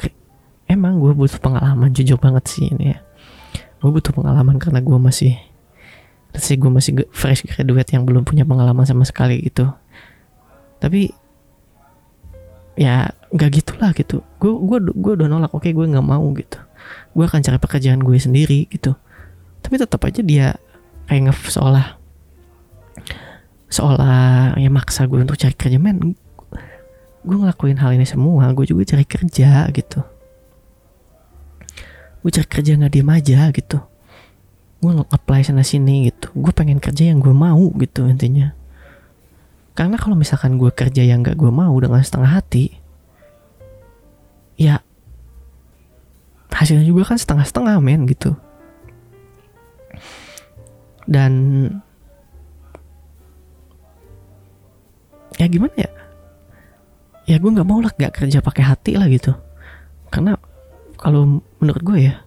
emang 0.70 1.02
gue 1.02 1.12
butuh 1.18 1.42
pengalaman 1.42 1.90
jujur 1.90 2.22
banget 2.22 2.46
sih 2.46 2.70
ini 2.70 2.94
ya. 2.94 3.00
Gue 3.82 3.90
butuh 3.96 4.14
pengalaman 4.14 4.62
karena 4.62 4.80
gue 4.84 5.00
masih 5.00 5.34
sih 6.38 6.56
gue 6.62 6.70
masih 6.70 7.10
fresh 7.10 7.42
graduate 7.50 7.90
yang 7.98 8.06
belum 8.06 8.22
punya 8.22 8.46
pengalaman 8.46 8.86
sama 8.86 9.02
sekali 9.04 9.42
gitu. 9.42 9.66
Tapi 10.78 11.10
ya 12.78 13.10
nggak 13.34 13.50
gitulah 13.60 13.92
gitu. 13.98 14.22
Gue 14.38 14.54
gue 14.54 14.78
gue 14.94 15.14
udah 15.18 15.28
nolak 15.28 15.52
oke 15.52 15.66
gue 15.66 15.86
nggak 15.90 16.06
mau 16.06 16.30
gitu. 16.38 16.62
Gue 17.18 17.26
akan 17.26 17.42
cari 17.42 17.58
pekerjaan 17.58 18.00
gue 18.06 18.18
sendiri 18.22 18.70
gitu. 18.70 18.94
Tapi 19.66 19.76
tetap 19.82 20.06
aja 20.06 20.22
dia 20.22 20.56
kayak 21.10 21.34
nge 21.34 21.58
seolah 21.58 21.98
seolah 23.70 24.58
ya 24.58 24.70
maksa 24.70 25.06
gue 25.10 25.18
untuk 25.22 25.38
cari 25.38 25.54
kerja 25.58 25.78
men 25.82 26.14
gue 27.20 27.36
ngelakuin 27.36 27.78
hal 27.84 27.92
ini 27.96 28.08
semua 28.08 28.48
gue 28.56 28.66
juga 28.66 28.96
cari 28.96 29.06
kerja 29.06 29.68
gitu. 29.76 30.00
Gue 32.20 32.32
cari 32.32 32.48
kerja 32.48 32.80
nggak 32.80 32.92
diem 32.96 33.12
aja 33.12 33.40
gitu. 33.52 33.78
Gue 34.80 34.92
apply 34.96 35.44
sana 35.44 35.64
sini 35.64 36.08
gitu. 36.08 36.32
Gue 36.36 36.56
pengen 36.56 36.80
kerja 36.80 37.12
yang 37.12 37.20
gue 37.20 37.36
mau 37.36 37.72
gitu 37.76 38.08
intinya. 38.08 38.56
Karena 39.76 39.96
kalau 39.96 40.16
misalkan 40.16 40.60
gue 40.60 40.72
kerja 40.76 41.08
yang 41.08 41.24
gak 41.24 41.40
gue 41.40 41.52
mau 41.52 41.72
dengan 41.80 42.04
setengah 42.04 42.36
hati 42.36 42.76
ya 44.60 44.84
hasilnya 46.52 46.84
juga 46.84 47.08
kan 47.08 47.16
setengah-setengah 47.16 47.80
men 47.80 48.04
gitu. 48.04 48.36
Dan 51.08 51.32
ya 55.40 55.48
gimana 55.48 55.72
ya 55.80 55.99
ya 57.30 57.38
gue 57.38 57.52
nggak 57.54 57.68
mau 57.70 57.78
lah 57.78 57.94
gak 57.94 58.26
kerja 58.26 58.42
pakai 58.42 58.64
hati 58.66 58.98
lah 58.98 59.06
gitu. 59.06 59.38
Karena 60.10 60.34
kalau 60.98 61.46
menurut 61.62 61.84
gue 61.86 62.10
ya 62.10 62.26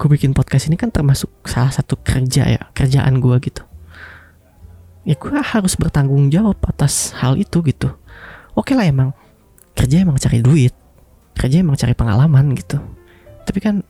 gue 0.00 0.08
bikin 0.08 0.32
podcast 0.32 0.72
ini 0.72 0.80
kan 0.80 0.88
termasuk 0.88 1.28
salah 1.44 1.68
satu 1.68 2.00
kerja 2.00 2.48
ya 2.48 2.62
kerjaan 2.72 3.20
gue 3.20 3.36
gitu. 3.44 3.60
Ya 5.04 5.12
gue 5.20 5.36
harus 5.36 5.76
bertanggung 5.76 6.32
jawab 6.32 6.56
atas 6.64 7.12
hal 7.20 7.36
itu 7.36 7.60
gitu. 7.68 7.92
Oke 8.56 8.72
lah 8.72 8.88
emang 8.88 9.12
kerja 9.76 10.00
emang 10.00 10.16
cari 10.16 10.40
duit 10.40 10.72
kerja 11.36 11.60
emang 11.60 11.76
cari 11.76 11.92
pengalaman 11.92 12.56
gitu. 12.56 12.80
Tapi 13.44 13.58
kan 13.60 13.84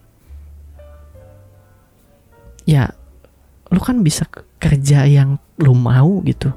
ya 2.67 2.91
lu 3.71 3.79
kan 3.79 3.99
bisa 4.03 4.27
kerja 4.59 5.03
yang 5.07 5.39
lu 5.59 5.75
mau 5.75 6.23
gitu 6.23 6.51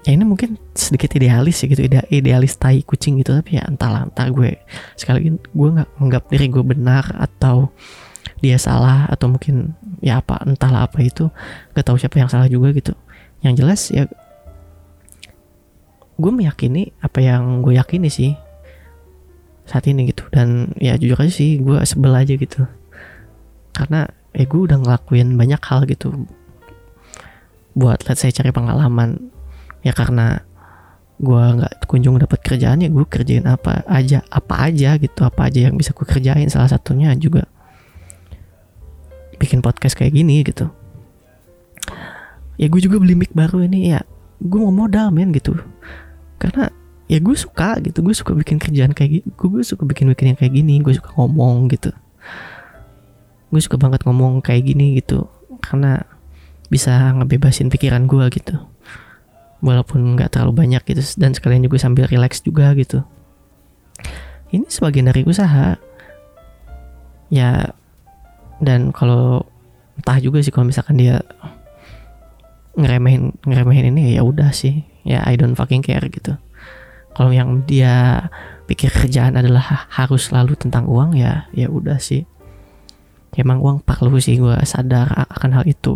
ya 0.00 0.16
ini 0.16 0.24
mungkin 0.24 0.56
sedikit 0.72 1.12
idealis 1.16 1.60
ya 1.60 1.66
gitu 1.68 1.84
ide 1.84 2.00
idealis 2.08 2.56
tai 2.56 2.80
kucing 2.80 3.20
gitu 3.20 3.36
tapi 3.36 3.60
ya 3.60 3.68
entahlah 3.68 4.08
entah 4.08 4.28
gue 4.32 4.56
sekali 4.96 5.16
lagi 5.20 5.30
gue 5.36 5.68
nggak 5.76 5.88
menganggap 6.00 6.24
diri 6.32 6.46
gue 6.48 6.64
benar 6.64 7.04
atau 7.20 7.68
dia 8.40 8.56
salah 8.56 9.04
atau 9.12 9.28
mungkin 9.28 9.76
ya 10.00 10.24
apa 10.24 10.40
entahlah 10.48 10.88
apa 10.88 11.04
itu 11.04 11.28
gak 11.76 11.84
tahu 11.84 12.00
siapa 12.00 12.16
yang 12.20 12.32
salah 12.32 12.48
juga 12.48 12.72
gitu. 12.72 12.96
Yang 13.44 13.54
jelas 13.60 13.80
ya 13.92 14.04
gue 16.20 16.32
meyakini 16.32 16.92
apa 17.00 17.20
yang 17.20 17.60
gue 17.60 17.76
yakini 17.76 18.08
sih 18.08 18.32
saat 19.68 19.84
ini 19.86 20.08
gitu. 20.08 20.24
Dan 20.32 20.72
ya 20.80 20.96
jujur 20.96 21.20
aja 21.20 21.32
sih 21.32 21.60
gue 21.60 21.76
sebel 21.84 22.16
aja 22.16 22.32
gitu. 22.32 22.64
Karena 23.76 24.08
ya 24.32 24.44
gue 24.48 24.60
udah 24.60 24.80
ngelakuin 24.80 25.36
banyak 25.36 25.60
hal 25.60 25.84
gitu. 25.84 26.24
Buat 27.76 28.08
let's 28.08 28.24
say 28.24 28.32
cari 28.32 28.50
pengalaman 28.50 29.30
ya 29.80 29.92
karena 29.96 30.44
gue 31.20 31.44
nggak 31.60 31.84
kunjung 31.84 32.16
dapat 32.16 32.40
kerjaan 32.40 32.80
ya 32.80 32.88
gue 32.88 33.04
kerjain 33.04 33.44
apa 33.44 33.84
aja 33.84 34.24
apa 34.32 34.72
aja 34.72 34.96
gitu 34.96 35.20
apa 35.20 35.52
aja 35.52 35.68
yang 35.68 35.76
bisa 35.76 35.92
gue 35.92 36.06
kerjain. 36.08 36.48
Salah 36.48 36.72
satunya 36.72 37.12
juga 37.16 37.44
bikin 39.36 39.60
podcast 39.60 39.96
kayak 39.96 40.16
gini 40.16 40.40
gitu. 40.44 40.72
Ya 42.56 42.68
gue 42.68 42.80
juga 42.80 43.00
beli 43.00 43.16
mic 43.16 43.32
baru 43.36 43.64
ini 43.64 43.92
ya 43.96 44.00
gue 44.40 44.58
mau 44.60 44.72
modal 44.72 45.12
men 45.12 45.32
gitu. 45.36 45.56
Karena 46.40 46.72
ya 47.04 47.20
gue 47.20 47.36
suka 47.36 47.76
gitu 47.84 48.00
gue 48.00 48.16
suka 48.16 48.32
bikin 48.32 48.56
kerjaan 48.56 48.96
kayak 48.96 49.20
gitu 49.20 49.28
gue 49.52 49.62
suka 49.64 49.84
bikin 49.84 50.08
bikin 50.12 50.32
yang 50.32 50.38
kayak 50.40 50.56
gini 50.56 50.80
gue 50.80 50.96
suka 50.96 51.12
ngomong 51.20 51.68
gitu. 51.68 51.92
Gue 53.52 53.60
suka 53.60 53.76
banget 53.76 54.08
ngomong 54.08 54.40
kayak 54.40 54.72
gini 54.72 54.96
gitu 55.04 55.28
karena 55.60 56.08
bisa 56.72 57.12
ngebebasin 57.12 57.68
pikiran 57.68 58.08
gue 58.08 58.24
gitu 58.32 58.56
walaupun 59.60 60.16
nggak 60.16 60.36
terlalu 60.36 60.66
banyak 60.66 60.82
gitu. 60.84 61.02
Dan 61.20 61.36
sekalian 61.36 61.64
juga 61.64 61.76
sambil 61.80 62.08
relax 62.08 62.40
juga 62.40 62.72
gitu. 62.76 63.04
Ini 64.50 64.66
sebagian 64.66 65.08
dari 65.08 65.22
usaha. 65.22 65.78
Ya 67.30 67.70
dan 68.58 68.90
kalau 68.90 69.46
entah 69.96 70.18
juga 70.18 70.42
sih 70.42 70.50
kalau 70.50 70.68
misalkan 70.68 70.98
dia 70.98 71.22
ngeremehin 72.74 73.36
ngeremehin 73.46 73.94
ini 73.94 74.18
ya 74.18 74.26
udah 74.26 74.50
sih. 74.50 74.82
Ya 75.06 75.22
I 75.24 75.38
don't 75.38 75.54
fucking 75.54 75.84
care 75.84 76.04
gitu. 76.10 76.34
Kalau 77.14 77.30
yang 77.30 77.62
dia 77.68 78.26
pikir 78.66 78.90
kerjaan 78.90 79.34
adalah 79.38 79.86
harus 79.90 80.30
selalu 80.30 80.54
tentang 80.58 80.86
uang 80.90 81.14
ya 81.14 81.46
ya 81.54 81.70
udah 81.70 82.02
sih. 82.02 82.26
Emang 83.38 83.62
uang 83.62 83.86
perlu 83.86 84.18
sih 84.18 84.42
gue 84.42 84.58
sadar 84.66 85.06
akan 85.30 85.62
hal 85.62 85.64
itu. 85.70 85.94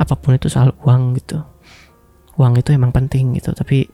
Apa 0.00 0.16
pun 0.16 0.34
itu 0.40 0.48
soal 0.48 0.72
uang 0.80 1.20
gitu 1.20 1.51
uang 2.40 2.56
itu 2.56 2.72
emang 2.72 2.92
penting 2.94 3.36
gitu 3.36 3.52
tapi 3.52 3.88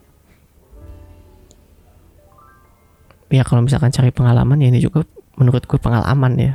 ya 3.29 3.45
kalau 3.45 3.61
misalkan 3.61 3.93
cari 3.93 4.09
pengalaman 4.09 4.57
ya 4.61 4.69
ini 4.73 4.81
juga 4.81 5.05
menurut 5.39 5.65
gue 5.65 5.79
pengalaman 5.79 6.33
ya. 6.37 6.53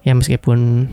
Ya 0.00 0.16
meskipun 0.16 0.88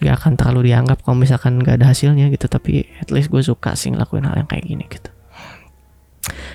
gak 0.00 0.16
akan 0.16 0.32
terlalu 0.40 0.72
dianggap 0.72 1.04
kalau 1.04 1.20
misalkan 1.20 1.60
gak 1.60 1.76
ada 1.76 1.92
hasilnya 1.92 2.32
gitu 2.32 2.48
tapi 2.48 2.88
at 2.96 3.12
least 3.12 3.28
gue 3.28 3.44
suka 3.44 3.76
sih 3.76 3.92
ngelakuin 3.92 4.24
hal 4.24 4.40
yang 4.40 4.48
kayak 4.48 4.64
gini 4.64 4.84
gitu. 4.88 5.10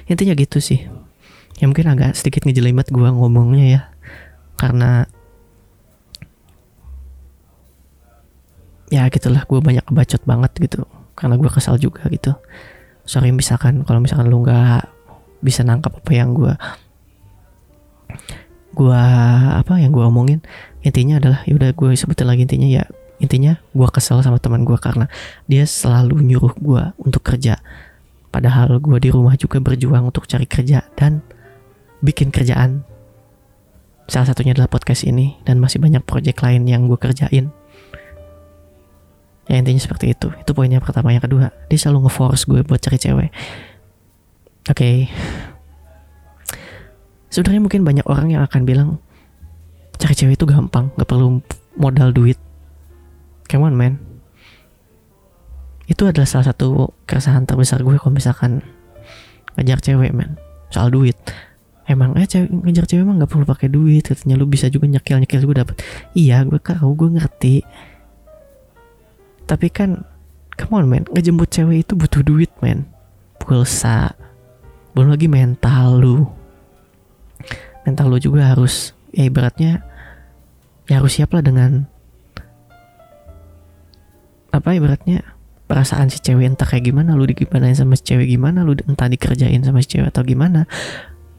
Intinya 0.09 0.33
gitu 0.33 0.57
sih. 0.57 0.81
Ya 1.61 1.65
mungkin 1.69 1.85
agak 1.89 2.17
sedikit 2.17 2.45
ngejelimet 2.47 2.89
gue 2.89 3.09
ngomongnya 3.09 3.65
ya 3.69 3.81
karena 4.55 5.05
ya 8.89 9.07
gitulah 9.11 9.43
gue 9.43 9.59
banyak 9.59 9.85
bacot 9.91 10.23
banget 10.23 10.51
gitu 10.61 10.87
karena 11.15 11.39
gue 11.39 11.49
kesal 11.49 11.79
juga 11.79 12.03
gitu. 12.11 12.35
Sorry 13.07 13.31
misalkan 13.31 13.87
kalau 13.87 14.03
misalkan 14.03 14.27
lu 14.27 14.43
nggak 14.43 14.91
bisa 15.39 15.63
nangkap 15.63 15.95
apa 15.95 16.11
yang 16.13 16.35
gue 16.35 16.53
gue 18.75 19.03
apa 19.55 19.79
yang 19.79 19.95
gue 19.95 20.03
omongin 20.03 20.39
intinya 20.83 21.17
adalah 21.17 21.39
ya 21.47 21.55
udah 21.55 21.71
gue 21.71 21.89
sebutin 21.95 22.27
lagi 22.27 22.43
intinya 22.43 22.67
ya 22.67 22.83
intinya 23.23 23.55
gue 23.71 23.87
kesel 23.87 24.19
sama 24.19 24.43
teman 24.43 24.67
gue 24.67 24.75
karena 24.75 25.07
dia 25.47 25.63
selalu 25.63 26.19
nyuruh 26.19 26.55
gue 26.59 26.83
untuk 26.99 27.23
kerja. 27.23 27.59
Padahal 28.27 28.83
gue 28.83 28.99
di 28.99 29.07
rumah 29.07 29.39
juga 29.39 29.63
berjuang 29.63 30.11
untuk 30.11 30.27
cari 30.27 30.43
kerja 30.43 30.83
dan 30.99 31.23
bikin 32.03 32.35
kerjaan. 32.35 32.83
Salah 34.11 34.27
satunya 34.27 34.51
adalah 34.51 34.67
podcast 34.67 35.07
ini 35.07 35.39
dan 35.47 35.63
masih 35.63 35.79
banyak 35.79 36.03
project 36.03 36.43
lain 36.43 36.67
yang 36.67 36.85
gue 36.91 36.99
kerjain 36.99 37.49
ya 39.45 39.55
intinya 39.61 39.81
seperti 39.81 40.13
itu. 40.13 40.33
Itu 40.41 40.51
poinnya 40.57 40.81
pertama. 40.81 41.13
Yang 41.13 41.29
kedua 41.29 41.45
dia 41.69 41.77
selalu 41.77 42.09
ngeforce 42.09 42.43
gue 42.49 42.61
buat 42.65 42.81
cari 42.81 42.97
cewek. 42.97 43.29
Oke. 44.65 44.73
Okay. 44.73 44.97
sebenarnya 47.29 47.61
mungkin 47.67 47.83
banyak 47.83 48.07
orang 48.07 48.31
yang 48.31 48.47
akan 48.47 48.63
bilang 48.63 48.89
cari 49.99 50.15
cewek 50.15 50.39
itu 50.39 50.47
gampang 50.47 50.89
gak 50.95 51.07
perlu 51.07 51.43
modal 51.75 52.15
duit. 52.15 52.39
Come 53.45 53.69
on 53.69 53.75
man. 53.77 54.01
Itu 55.85 56.09
adalah 56.09 56.25
salah 56.25 56.49
satu 56.49 56.95
keresahan 57.05 57.45
terbesar 57.45 57.85
gue 57.85 57.93
kalau 58.01 58.15
misalkan 58.15 58.65
ngejar 59.59 59.83
cewek 59.83 60.15
man. 60.15 60.39
Soal 60.73 60.89
duit. 60.89 61.15
Emang 61.85 62.17
eh 62.17 62.25
cewek, 62.25 62.49
ngejar 62.49 62.89
cewek 62.89 63.05
emang 63.05 63.21
nggak 63.21 63.29
perlu 63.29 63.45
pakai 63.45 63.69
duit. 63.69 64.09
Katanya 64.09 64.41
lu 64.41 64.49
bisa 64.49 64.65
juga 64.73 64.89
nyekil 64.89 65.21
nyekil 65.21 65.45
gue 65.45 65.57
dapet. 65.61 65.75
Iya 66.17 66.41
gue 66.47 66.57
tahu 66.57 66.97
gue 66.97 67.09
ngerti 67.21 67.55
tapi 69.45 69.69
kan 69.69 70.01
come 70.57 70.81
on 70.81 70.85
man 70.89 71.03
ngejemput 71.13 71.49
cewek 71.53 71.85
itu 71.85 71.93
butuh 71.93 72.21
duit 72.25 72.49
man 72.59 72.89
pulsa. 73.37 74.17
Belum 74.97 75.13
lagi 75.13 75.29
mental 75.29 76.01
lu. 76.01 76.17
Mental 77.85 78.09
lu 78.09 78.17
juga 78.17 78.49
harus 78.49 78.97
ya 79.13 79.29
ibaratnya 79.29 79.85
ya 80.89 80.97
harus 80.97 81.13
siap 81.13 81.31
lah 81.37 81.45
dengan 81.45 81.85
apa 84.49 84.73
ibaratnya 84.73 85.21
perasaan 85.67 86.09
si 86.09 86.23
cewek 86.23 86.47
entah 86.47 86.65
kayak 86.65 86.89
gimana 86.89 87.13
lu 87.13 87.27
digimanain 87.27 87.75
sama 87.75 87.99
si 87.99 88.07
cewek 88.07 88.31
gimana 88.31 88.63
lu 88.63 88.73
entah 88.87 89.11
dikerjain 89.11 89.61
sama 89.61 89.83
si 89.85 89.93
cewek 89.93 90.09
atau 90.09 90.25
gimana. 90.25 90.65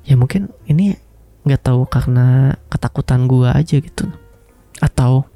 Ya 0.06 0.14
mungkin 0.14 0.54
ini 0.70 0.94
nggak 1.42 1.62
tahu 1.66 1.82
karena 1.90 2.54
ketakutan 2.70 3.26
gua 3.26 3.58
aja 3.58 3.82
gitu. 3.82 4.06
Atau 4.78 5.26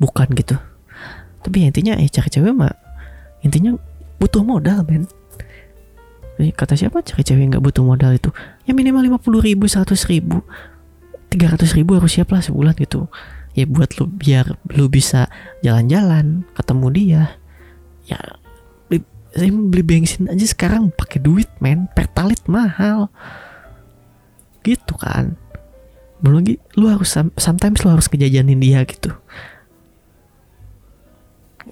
bukan 0.00 0.26
gitu 0.34 0.58
tapi 1.44 1.62
ya 1.62 1.66
intinya 1.68 1.94
eh 2.00 2.08
cari 2.08 2.32
cewek 2.32 2.56
mah 2.56 2.72
intinya 3.44 3.76
butuh 4.16 4.40
modal 4.40 4.80
men 4.88 5.04
eh, 6.38 6.50
kata 6.50 6.74
siapa? 6.74 6.98
Cari 7.04 7.22
cewek 7.22 7.54
nggak 7.54 7.62
butuh 7.62 7.86
modal 7.86 8.10
itu. 8.10 8.34
Ya 8.66 8.74
minimal 8.74 9.06
lima 9.06 9.18
puluh 9.22 9.38
ribu 9.38 9.70
seratus 9.70 10.10
ribu. 10.10 10.42
tiga 11.30 11.50
ratus 11.50 11.74
ribu 11.74 11.98
harus 11.98 12.14
siap 12.14 12.30
lah 12.30 12.42
sebulan 12.42 12.74
gitu. 12.78 13.06
Ya 13.54 13.66
buat 13.66 13.94
lu 13.98 14.10
biar 14.10 14.58
lu 14.74 14.90
bisa 14.90 15.30
jalan-jalan 15.62 16.42
ketemu 16.58 16.86
dia. 16.90 17.22
Ya 18.10 18.18
beli, 18.90 19.06
saya 19.34 19.50
beli 19.50 19.84
bensin 19.86 20.26
aja 20.26 20.46
sekarang 20.46 20.90
pakai 20.90 21.22
duit 21.22 21.50
men. 21.62 21.86
Pertalit 21.94 22.42
mahal. 22.50 23.10
Gitu 24.66 24.94
kan. 24.98 25.38
Belum 26.18 26.42
lagi 26.42 26.58
lu 26.74 26.90
harus 26.90 27.14
sometimes 27.38 27.82
lu 27.86 27.94
harus 27.94 28.10
ngejajanin 28.10 28.58
dia 28.58 28.82
gitu 28.86 29.14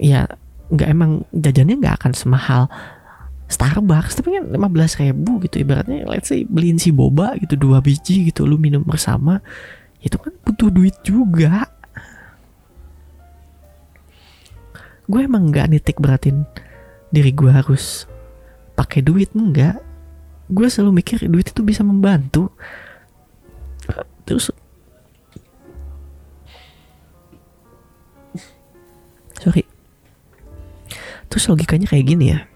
ya 0.00 0.28
nggak 0.72 0.88
emang 0.88 1.24
jajannya 1.36 1.76
nggak 1.80 1.96
akan 2.00 2.12
semahal 2.16 2.64
Starbucks 3.52 4.16
tapi 4.16 4.40
kan 4.40 4.48
15 4.48 5.02
ribu 5.04 5.36
gitu 5.44 5.60
ibaratnya 5.60 6.08
let's 6.08 6.32
say 6.32 6.48
beliin 6.48 6.80
si 6.80 6.88
boba 6.88 7.36
gitu 7.36 7.60
dua 7.60 7.84
biji 7.84 8.32
gitu 8.32 8.48
lu 8.48 8.56
minum 8.56 8.80
bersama 8.80 9.44
itu 10.02 10.18
kan 10.18 10.34
butuh 10.42 10.68
duit 10.68 10.98
juga. 11.06 11.70
Gue 15.06 15.26
emang 15.26 15.50
nggak 15.50 15.70
nitik 15.70 15.98
beratin 16.02 16.42
diri 17.14 17.30
gue 17.30 17.50
harus 17.50 18.06
pakai 18.72 19.04
duit 19.04 19.36
enggak 19.36 19.76
gue 20.48 20.66
selalu 20.68 21.00
mikir 21.00 21.22
duit 21.30 21.48
itu 21.48 21.62
bisa 21.62 21.86
membantu. 21.86 22.50
Terus 24.26 24.50
terus 31.42 31.58
logikanya 31.58 31.90
kayak 31.90 32.06
gini 32.06 32.24
ya. 32.30 32.46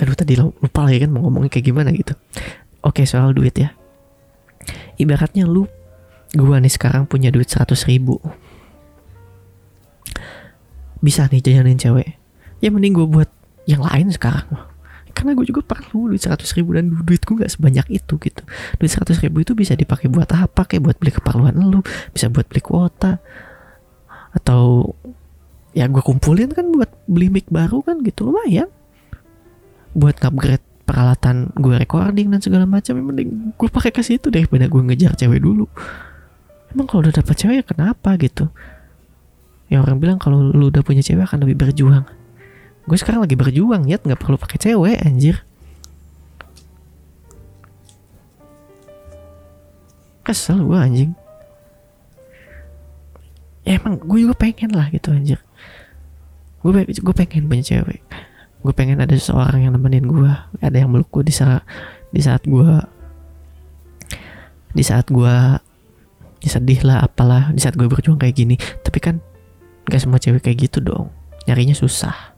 Aduh 0.00 0.16
tadi 0.16 0.40
lupa 0.40 0.88
lagi 0.88 1.04
kan 1.04 1.12
mau 1.12 1.20
ngomongnya 1.28 1.52
kayak 1.52 1.68
gimana 1.68 1.92
gitu. 1.92 2.16
Oke 2.80 3.04
soal 3.04 3.36
duit 3.36 3.52
ya. 3.52 3.76
Ibaratnya 4.96 5.44
lu 5.44 5.68
gua 6.32 6.64
nih 6.64 6.72
sekarang 6.72 7.04
punya 7.04 7.28
duit 7.28 7.52
100 7.52 7.76
ribu. 7.92 8.16
Bisa 11.04 11.28
nih 11.28 11.44
jajanin 11.44 11.76
cewek. 11.76 12.16
Ya 12.64 12.72
mending 12.72 12.96
gue 12.96 13.04
buat 13.04 13.28
yang 13.68 13.84
lain 13.84 14.08
sekarang. 14.16 14.48
Karena 15.12 15.36
gue 15.36 15.44
juga 15.44 15.60
perlu 15.60 16.08
duit 16.08 16.24
100 16.24 16.40
ribu 16.56 16.72
dan 16.72 16.88
duit 16.88 17.20
gue 17.20 17.36
gak 17.36 17.52
sebanyak 17.52 18.00
itu 18.00 18.16
gitu. 18.16 18.42
Duit 18.80 18.88
100 18.88 19.20
ribu 19.20 19.44
itu 19.44 19.52
bisa 19.52 19.76
dipakai 19.76 20.08
buat 20.08 20.32
apa? 20.32 20.64
Kayak 20.64 20.88
buat 20.88 20.96
beli 20.96 21.12
keperluan 21.12 21.52
lu 21.60 21.84
bisa 22.16 22.32
buat 22.32 22.48
beli 22.48 22.64
kuota 22.64 23.20
atau 24.32 24.96
ya 25.74 25.90
gue 25.90 26.00
kumpulin 26.00 26.54
kan 26.54 26.70
buat 26.70 26.88
beli 27.10 27.28
mic 27.28 27.50
baru 27.50 27.82
kan 27.82 28.00
gitu 28.06 28.30
lumayan. 28.30 28.70
Buat 29.94 30.22
upgrade 30.22 30.62
peralatan 30.86 31.50
gue 31.58 31.74
recording 31.74 32.30
dan 32.30 32.38
segala 32.38 32.64
macam 32.64 32.94
yang 32.94 33.06
mending 33.10 33.30
gue 33.58 33.68
pakai 33.68 33.90
ke 33.90 34.06
situ 34.06 34.30
daripada 34.30 34.70
gue 34.70 34.80
ngejar 34.80 35.18
cewek 35.18 35.42
dulu. 35.42 35.66
Emang 36.70 36.86
kalau 36.86 37.06
udah 37.06 37.14
dapet 37.14 37.34
cewek 37.34 37.56
ya 37.60 37.64
kenapa 37.66 38.14
gitu? 38.22 38.48
Ya 39.66 39.82
orang 39.82 39.98
bilang 39.98 40.18
kalau 40.22 40.54
lu 40.54 40.70
udah 40.70 40.86
punya 40.86 41.02
cewek 41.02 41.26
akan 41.26 41.42
lebih 41.42 41.58
berjuang. 41.58 42.06
Gue 42.86 42.96
sekarang 43.00 43.26
lagi 43.26 43.34
berjuang 43.34 43.90
ya 43.90 43.98
nggak 43.98 44.20
perlu 44.22 44.38
pakai 44.38 44.58
cewek 44.62 45.02
anjir. 45.02 45.42
Kesel 50.24 50.62
gue 50.62 50.78
anjing 50.78 51.23
ya 53.64 53.80
emang 53.80 54.00
gue 54.00 54.18
juga 54.28 54.34
pengen 54.36 54.70
lah 54.72 54.88
gitu 54.92 55.12
anjir 55.12 55.40
gue 56.64 56.70
gue 56.88 57.14
pengen 57.16 57.48
punya 57.48 57.64
cewek 57.64 58.00
gue 58.64 58.72
pengen 58.72 59.00
ada 59.00 59.12
seseorang 59.12 59.68
yang 59.68 59.72
nemenin 59.76 60.08
gue 60.08 60.32
ada 60.60 60.76
yang 60.76 60.88
meluk 60.88 61.08
gue 61.12 61.28
di 61.28 61.34
saat 61.34 61.64
di 62.08 62.20
saat 62.24 62.44
gue 62.44 62.68
di 64.72 64.84
saat 64.84 65.08
gue 65.08 65.34
sedih 66.44 66.84
lah 66.84 67.00
apalah 67.00 67.48
di 67.56 67.60
saat 67.60 67.72
gue 67.72 67.88
berjuang 67.88 68.20
kayak 68.20 68.36
gini 68.36 68.56
tapi 68.84 69.00
kan 69.00 69.16
Gak 69.84 70.00
semua 70.00 70.16
cewek 70.16 70.40
kayak 70.40 70.68
gitu 70.68 70.78
dong. 70.80 71.12
Nyarinya 71.44 71.76
susah. 71.76 72.32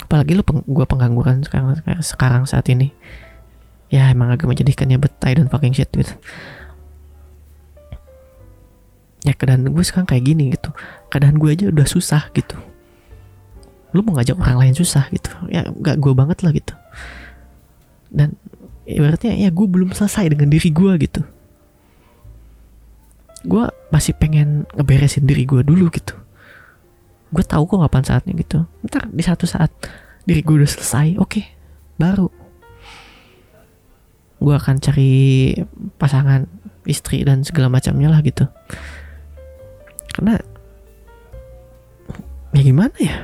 Apalagi 0.00 0.32
lu 0.32 0.40
peng 0.40 0.64
gue 0.64 0.86
pengangguran 0.88 1.44
sekarang, 1.44 1.76
sekarang 2.00 2.42
saat 2.48 2.64
ini. 2.72 2.96
Ya 3.92 4.08
emang 4.08 4.32
agak 4.32 4.48
menjadikannya 4.48 5.00
betai 5.00 5.36
dan 5.36 5.52
fucking 5.52 5.76
shit 5.76 5.88
gitu. 5.92 6.12
Ya 9.28 9.36
keadaan 9.36 9.68
gue 9.68 9.84
sekarang 9.84 10.08
kayak 10.08 10.24
gini 10.24 10.56
gitu. 10.56 10.72
Keadaan 11.12 11.36
gue 11.36 11.52
aja 11.52 11.68
udah 11.68 11.84
susah 11.84 12.32
gitu. 12.32 12.56
Lu 13.92 14.00
mau 14.00 14.16
ngajak 14.16 14.40
orang 14.40 14.56
lain 14.64 14.74
susah 14.74 15.04
gitu. 15.12 15.28
Ya 15.52 15.68
gak 15.68 16.00
gue 16.00 16.12
banget 16.16 16.40
lah 16.40 16.52
gitu. 16.56 16.72
Dan 18.08 18.40
ibaratnya 18.88 19.36
ya 19.36 19.52
gue 19.52 19.66
belum 19.68 19.92
selesai 19.92 20.32
dengan 20.32 20.48
diri 20.48 20.72
gue 20.72 20.92
gitu 21.04 21.20
gue 23.44 23.64
masih 23.94 24.16
pengen 24.16 24.66
ngeberesin 24.74 25.28
diri 25.28 25.44
gue 25.44 25.60
dulu 25.62 25.92
gitu 25.92 26.16
gue 27.28 27.44
tahu 27.44 27.68
kok 27.68 27.84
kapan 27.84 28.04
saatnya 28.08 28.32
gitu 28.34 28.64
ntar 28.88 29.06
di 29.12 29.20
satu 29.20 29.44
saat 29.44 29.68
diri 30.24 30.40
gue 30.40 30.64
udah 30.64 30.70
selesai 30.72 31.20
oke 31.20 31.28
okay, 31.28 31.44
baru 32.00 32.32
gue 34.40 34.54
akan 34.56 34.76
cari 34.80 35.12
pasangan 36.00 36.48
istri 36.88 37.22
dan 37.22 37.44
segala 37.44 37.68
macamnya 37.68 38.08
lah 38.08 38.24
gitu 38.24 38.48
karena 40.18 40.34
ya 42.50 42.62
gimana 42.66 42.96
ya? 42.98 43.16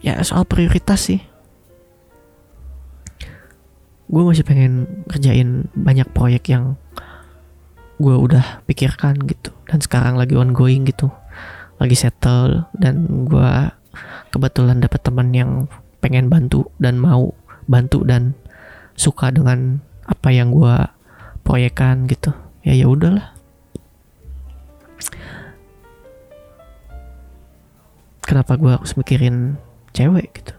Ya 0.00 0.16
soal 0.24 0.48
prioritas 0.48 1.12
sih. 1.12 1.20
Gue 4.08 4.22
masih 4.24 4.48
pengen 4.48 5.04
kerjain 5.12 5.68
banyak 5.76 6.08
proyek 6.16 6.56
yang 6.56 6.80
gue 8.00 8.16
udah 8.16 8.64
pikirkan 8.64 9.20
gitu. 9.28 9.52
Dan 9.68 9.84
sekarang 9.84 10.16
lagi 10.16 10.32
ongoing 10.40 10.88
gitu. 10.88 11.12
Lagi 11.76 12.00
settle 12.00 12.64
dan 12.80 13.28
gue 13.28 13.52
kebetulan 14.32 14.80
dapet 14.80 15.04
teman 15.04 15.36
yang 15.36 15.68
pengen 16.00 16.32
bantu 16.32 16.72
dan 16.80 16.96
mau 16.96 17.36
bantu 17.68 18.08
dan 18.08 18.32
suka 18.96 19.28
dengan 19.28 19.84
apa 20.08 20.32
yang 20.32 20.48
gue 20.48 20.80
proyekan 21.44 22.08
gitu. 22.08 22.32
Ya 22.64 22.72
ya 22.72 22.88
udahlah 22.88 23.39
kenapa 28.30 28.54
gue 28.54 28.70
harus 28.70 28.94
mikirin 28.94 29.58
cewek 29.90 30.30
gitu. 30.38 30.54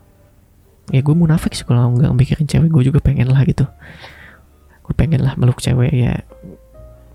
Ya 0.92 1.00
gue 1.00 1.16
munafik 1.16 1.56
sih 1.56 1.64
kalau 1.64 1.96
nggak 1.96 2.12
mikirin 2.12 2.44
cewek. 2.44 2.68
Gue 2.68 2.84
juga 2.84 3.00
pengen 3.00 3.32
lah 3.32 3.48
gitu. 3.48 3.64
Gue 4.84 4.92
pengen 4.92 5.24
lah 5.24 5.40
meluk 5.40 5.64
cewek 5.64 5.96
ya 5.96 6.20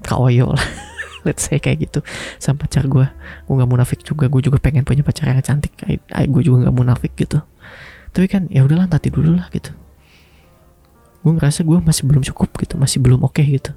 kaoyo 0.00 0.56
lah. 0.56 0.64
Let's 1.28 1.44
say 1.44 1.60
kayak 1.60 1.84
gitu. 1.84 2.00
Sama 2.40 2.64
pacar 2.64 2.88
gue 2.88 3.04
gue 3.44 3.52
nggak 3.52 3.68
munafik 3.68 4.00
juga. 4.00 4.32
Gue 4.32 4.40
juga 4.40 4.56
pengen 4.56 4.88
punya 4.88 5.04
pacar 5.04 5.28
yang 5.28 5.44
cantik. 5.44 5.76
Kayak 5.76 6.08
gue 6.08 6.40
juga 6.40 6.64
nggak 6.64 6.76
munafik 6.80 7.12
gitu. 7.20 7.44
Tapi 8.16 8.24
kan 8.24 8.48
ya 8.48 8.64
udahlah 8.64 8.88
nanti 8.88 9.12
dulu 9.12 9.36
lah 9.36 9.52
gitu. 9.52 9.76
Gue 11.20 11.36
ngerasa 11.36 11.68
gue 11.68 11.78
masih 11.84 12.08
belum 12.08 12.24
cukup 12.32 12.56
gitu. 12.64 12.80
Masih 12.80 13.04
belum 13.04 13.20
oke 13.20 13.36
okay, 13.36 13.60
gitu. 13.60 13.76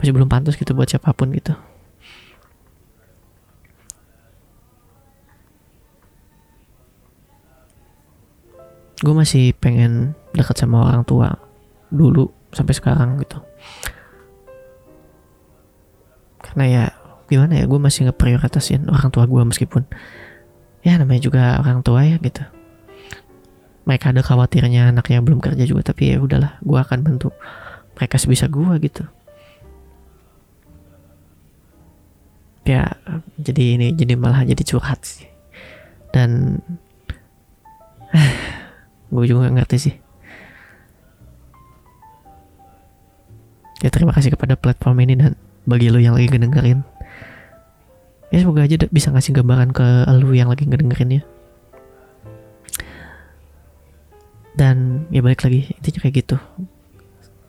Masih 0.00 0.16
belum 0.16 0.32
pantas 0.32 0.56
gitu 0.56 0.72
buat 0.72 0.88
siapa 0.88 1.12
pun 1.12 1.28
gitu 1.36 1.52
gue 9.02 9.14
masih 9.14 9.56
pengen 9.58 10.14
dekat 10.36 10.54
sama 10.54 10.86
orang 10.86 11.02
tua 11.02 11.34
dulu 11.90 12.30
sampai 12.54 12.74
sekarang 12.74 13.18
gitu. 13.18 13.42
Karena 16.38 16.64
ya 16.70 16.84
gimana 17.26 17.58
ya 17.58 17.64
gue 17.66 17.80
masih 17.80 18.06
ngeprioritasin 18.06 18.86
orang 18.86 19.10
tua 19.10 19.26
gue 19.26 19.42
meskipun 19.42 19.82
ya 20.84 21.00
namanya 21.00 21.20
juga 21.24 21.58
orang 21.58 21.82
tua 21.82 22.06
ya 22.06 22.20
gitu. 22.22 22.44
Mereka 23.84 24.14
ada 24.14 24.22
khawatirnya 24.22 24.94
anaknya 24.94 25.20
belum 25.20 25.42
kerja 25.42 25.64
juga 25.66 25.90
tapi 25.90 26.14
ya 26.14 26.22
udahlah 26.22 26.60
gue 26.62 26.78
akan 26.78 26.98
bantu 27.02 27.34
mereka 27.98 28.16
sebisa 28.20 28.46
gue 28.46 28.74
gitu. 28.84 29.04
Ya 32.64 32.96
jadi 33.36 33.76
ini 33.76 33.92
jadi 33.92 34.14
malah 34.16 34.46
jadi 34.46 34.62
curhat 34.64 35.04
sih. 35.04 35.28
Dan 36.14 36.62
gue 39.14 39.24
juga 39.30 39.46
gak 39.46 39.54
ngerti 39.62 39.76
sih. 39.78 39.94
Ya 43.86 43.88
terima 43.92 44.10
kasih 44.10 44.34
kepada 44.34 44.58
platform 44.58 45.06
ini 45.06 45.14
dan 45.14 45.38
bagi 45.68 45.92
lo 45.92 46.02
yang 46.02 46.18
lagi 46.18 46.26
ngedengerin. 46.26 46.82
Ya 48.34 48.42
semoga 48.42 48.66
aja 48.66 48.74
bisa 48.90 49.14
ngasih 49.14 49.38
gambaran 49.38 49.70
ke 49.70 49.86
lo 50.10 50.34
yang 50.34 50.50
lagi 50.50 50.66
ngedengerin 50.66 51.20
ya. 51.20 51.22
Dan 54.58 55.06
ya 55.14 55.22
balik 55.22 55.46
lagi. 55.46 55.70
Intinya 55.78 56.00
kayak 56.02 56.14
gitu. 56.26 56.36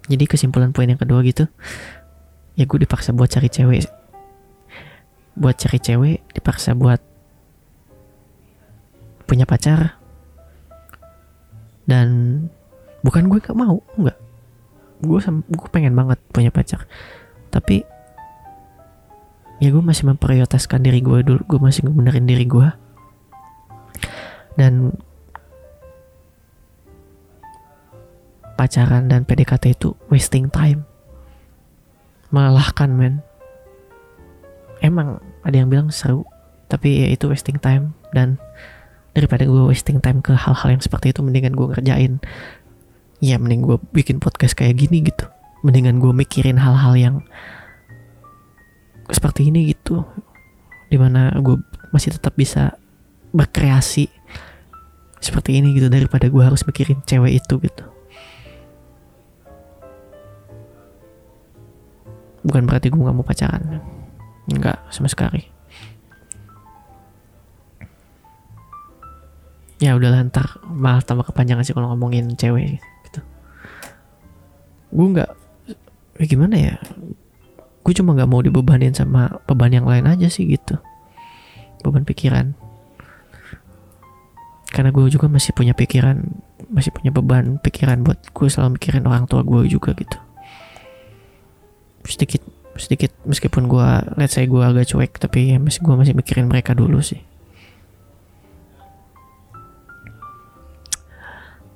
Jadi 0.06 0.24
kesimpulan 0.30 0.70
poin 0.70 0.86
yang 0.86 1.02
kedua 1.02 1.26
gitu 1.26 1.50
ya 2.56 2.64
gue 2.64 2.80
dipaksa 2.88 3.12
buat 3.12 3.28
cari 3.28 3.52
cewek 3.52 3.84
buat 5.36 5.56
cari 5.60 5.80
cewek 5.80 6.18
dipaksa 6.32 6.72
buat 6.72 7.04
punya 9.28 9.44
pacar 9.44 10.00
dan 11.86 12.08
bukan 13.06 13.30
gue 13.30 13.38
gak 13.38 13.58
mau 13.58 13.82
enggak 13.98 14.18
gue 15.04 15.20
gue 15.52 15.70
pengen 15.72 15.94
banget 15.94 16.20
punya 16.32 16.52
pacar. 16.54 16.88
Tapi 17.52 17.84
ya 19.60 19.70
gue 19.72 19.84
masih 19.84 20.12
memprioritaskan 20.12 20.84
diri 20.84 21.00
gue 21.00 21.24
dulu 21.24 21.42
gue 21.44 21.60
masih 21.60 21.88
ngebenerin 21.88 22.28
diri 22.28 22.46
gue. 22.48 22.68
Dan 24.56 24.96
pacaran 28.56 29.12
dan 29.12 29.28
PDKT 29.28 29.76
itu 29.76 29.94
wasting 30.08 30.48
time. 30.48 30.88
Melelahkan 32.32 32.92
men. 32.96 33.20
Emang 34.80 35.20
ada 35.44 35.56
yang 35.56 35.68
bilang 35.68 35.92
seru 35.92 36.24
tapi 36.66 37.06
ya 37.06 37.08
itu 37.14 37.30
wasting 37.30 37.62
time 37.62 37.94
dan 38.10 38.42
daripada 39.16 39.48
gue 39.48 39.64
wasting 39.72 40.04
time 40.04 40.20
ke 40.20 40.36
hal-hal 40.36 40.76
yang 40.76 40.84
seperti 40.84 41.16
itu 41.16 41.24
mendingan 41.24 41.56
gue 41.56 41.72
ngerjain. 41.72 42.20
Ya 43.24 43.40
mending 43.40 43.64
gue 43.64 43.80
bikin 43.96 44.20
podcast 44.20 44.60
kayak 44.60 44.76
gini 44.76 45.08
gitu. 45.08 45.32
Mendingan 45.64 46.04
gue 46.04 46.12
mikirin 46.12 46.60
hal-hal 46.60 46.94
yang 47.00 47.16
seperti 49.08 49.48
ini 49.48 49.72
gitu. 49.72 50.04
Di 50.92 51.00
mana 51.00 51.32
gue 51.40 51.56
masih 51.96 52.20
tetap 52.20 52.36
bisa 52.36 52.76
berkreasi 53.32 54.12
seperti 55.24 55.64
ini 55.64 55.74
gitu 55.74 55.88
daripada 55.88 56.28
gue 56.28 56.44
harus 56.44 56.68
mikirin 56.68 57.00
cewek 57.08 57.40
itu 57.40 57.56
gitu. 57.64 57.86
Bukan 62.46 62.68
berarti 62.68 62.92
gue 62.92 63.00
gak 63.00 63.16
mau 63.16 63.26
pacaran. 63.26 63.80
Enggak 64.46 64.78
sama 64.94 65.10
sekali 65.10 65.55
ya 69.80 69.92
udah 69.96 70.24
ntar 70.32 70.64
malah 70.64 71.04
tambah 71.04 71.28
kepanjangan 71.28 71.68
sih 71.68 71.76
kalau 71.76 71.92
ngomongin 71.92 72.32
cewek 72.40 72.80
gitu. 73.08 73.20
Gue 74.96 75.08
nggak 75.12 75.32
ya 76.16 76.26
gimana 76.32 76.56
ya 76.56 76.76
gue 77.86 77.94
cuma 77.94 78.16
nggak 78.16 78.30
mau 78.32 78.42
dibebanin 78.42 78.96
sama 78.96 79.44
beban 79.46 79.70
yang 79.70 79.86
lain 79.86 80.08
aja 80.08 80.32
sih 80.32 80.48
gitu. 80.48 80.80
Beban 81.84 82.08
pikiran. 82.08 82.56
Karena 84.72 84.92
gue 84.92 85.08
juga 85.12 85.28
masih 85.28 85.52
punya 85.52 85.76
pikiran 85.76 86.24
masih 86.72 86.90
punya 86.96 87.14
beban 87.14 87.62
pikiran 87.62 88.02
buat 88.02 88.20
gue 88.32 88.48
selalu 88.50 88.80
mikirin 88.80 89.06
orang 89.06 89.28
tua 89.28 89.44
gue 89.44 89.68
juga 89.68 89.92
gitu. 89.94 90.18
Sedikit 92.08 92.42
sedikit 92.76 93.12
meskipun 93.24 93.72
gue 93.72 93.88
let's 94.20 94.36
say 94.36 94.48
gue 94.48 94.60
agak 94.60 94.92
cuek 94.92 95.16
tapi 95.16 95.56
ya 95.56 95.58
masih 95.60 95.80
gue 95.80 95.96
masih 95.96 96.12
mikirin 96.12 96.52
mereka 96.52 96.76
dulu 96.76 97.00
sih 97.00 97.24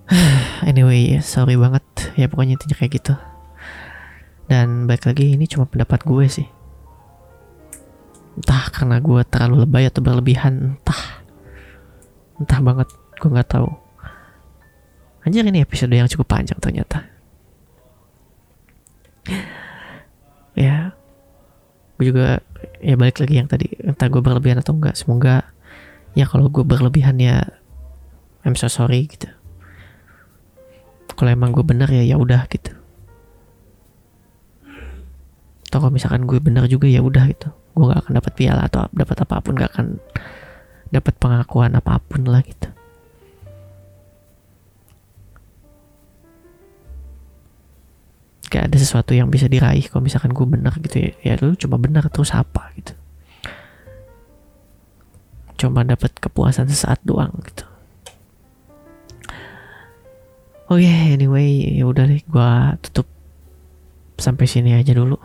anyway 0.69 1.21
sorry 1.21 1.53
banget. 1.55 1.85
Ya 2.17 2.25
pokoknya 2.25 2.57
intinya 2.57 2.75
kayak 2.77 2.93
gitu. 3.01 3.13
Dan 4.49 4.89
baik 4.89 5.05
lagi 5.05 5.37
ini 5.37 5.45
cuma 5.45 5.69
pendapat 5.69 6.01
gue 6.05 6.25
sih. 6.25 6.47
Entah 8.39 8.65
karena 8.73 8.97
gue 8.97 9.21
terlalu 9.29 9.65
lebay 9.67 9.85
atau 9.85 10.01
berlebihan 10.01 10.79
entah. 10.81 11.21
Entah 12.41 12.59
banget 12.63 12.89
gue 12.89 13.29
nggak 13.29 13.49
tahu. 13.49 13.69
Anjir 15.27 15.45
ini 15.45 15.61
episode 15.61 15.93
yang 15.93 16.09
cukup 16.09 16.27
panjang 16.27 16.57
ternyata. 16.57 17.05
Ya 20.57 20.91
gue 21.95 22.11
juga 22.11 22.43
ya 22.83 22.99
balik 22.99 23.23
lagi 23.23 23.39
yang 23.39 23.47
tadi. 23.47 23.71
Entah 23.79 24.11
gue 24.11 24.19
berlebihan 24.19 24.59
atau 24.59 24.75
enggak 24.75 24.99
semoga 24.99 25.55
ya 26.17 26.27
kalau 26.27 26.51
gue 26.51 26.65
berlebihan 26.67 27.15
ya 27.15 27.47
I'm 28.43 28.59
so 28.59 28.67
sorry 28.67 29.07
gitu 29.07 29.38
kalau 31.19 31.35
emang 31.35 31.51
gue 31.51 31.67
bener 31.67 31.91
ya 31.91 31.99
ya 31.99 32.15
udah 32.15 32.47
gitu. 32.47 32.71
Atau 35.67 35.83
kalau 35.83 35.91
misalkan 35.91 36.23
gue 36.23 36.39
bener 36.39 36.63
juga 36.71 36.87
ya 36.87 37.03
udah 37.03 37.27
gitu. 37.27 37.51
Gue 37.75 37.91
gak 37.91 38.07
akan 38.07 38.13
dapat 38.23 38.31
piala 38.39 38.71
atau 38.71 38.87
dapat 38.95 39.27
apa 39.27 39.35
pun 39.43 39.59
gak 39.59 39.75
akan 39.75 39.99
dapat 40.95 41.13
pengakuan 41.19 41.75
apa 41.75 41.99
pun 41.99 42.23
lah 42.23 42.39
gitu. 42.39 42.71
Gak 48.47 48.71
ada 48.71 48.77
sesuatu 48.79 49.11
yang 49.11 49.27
bisa 49.27 49.51
diraih 49.51 49.91
kalau 49.91 50.07
misalkan 50.07 50.31
gue 50.31 50.47
bener 50.47 50.71
gitu 50.79 51.03
ya. 51.03 51.11
Ya 51.19 51.33
lu 51.43 51.53
cuma 51.59 51.75
bener 51.75 52.07
terus 52.07 52.31
apa 52.31 52.71
gitu. 52.79 52.95
Cuma 55.59 55.83
dapat 55.83 56.15
kepuasan 56.15 56.71
sesaat 56.71 57.03
doang 57.03 57.35
gitu 57.43 57.68
oh 60.69 60.77
ya 60.77 60.85
yeah, 60.85 61.17
anyway 61.17 61.49
ya 61.81 61.89
udah 61.89 62.05
deh 62.05 62.21
gue 62.21 62.51
tutup 62.85 63.09
sampai 64.21 64.45
sini 64.45 64.77
aja 64.77 64.93
dulu. 64.93 65.17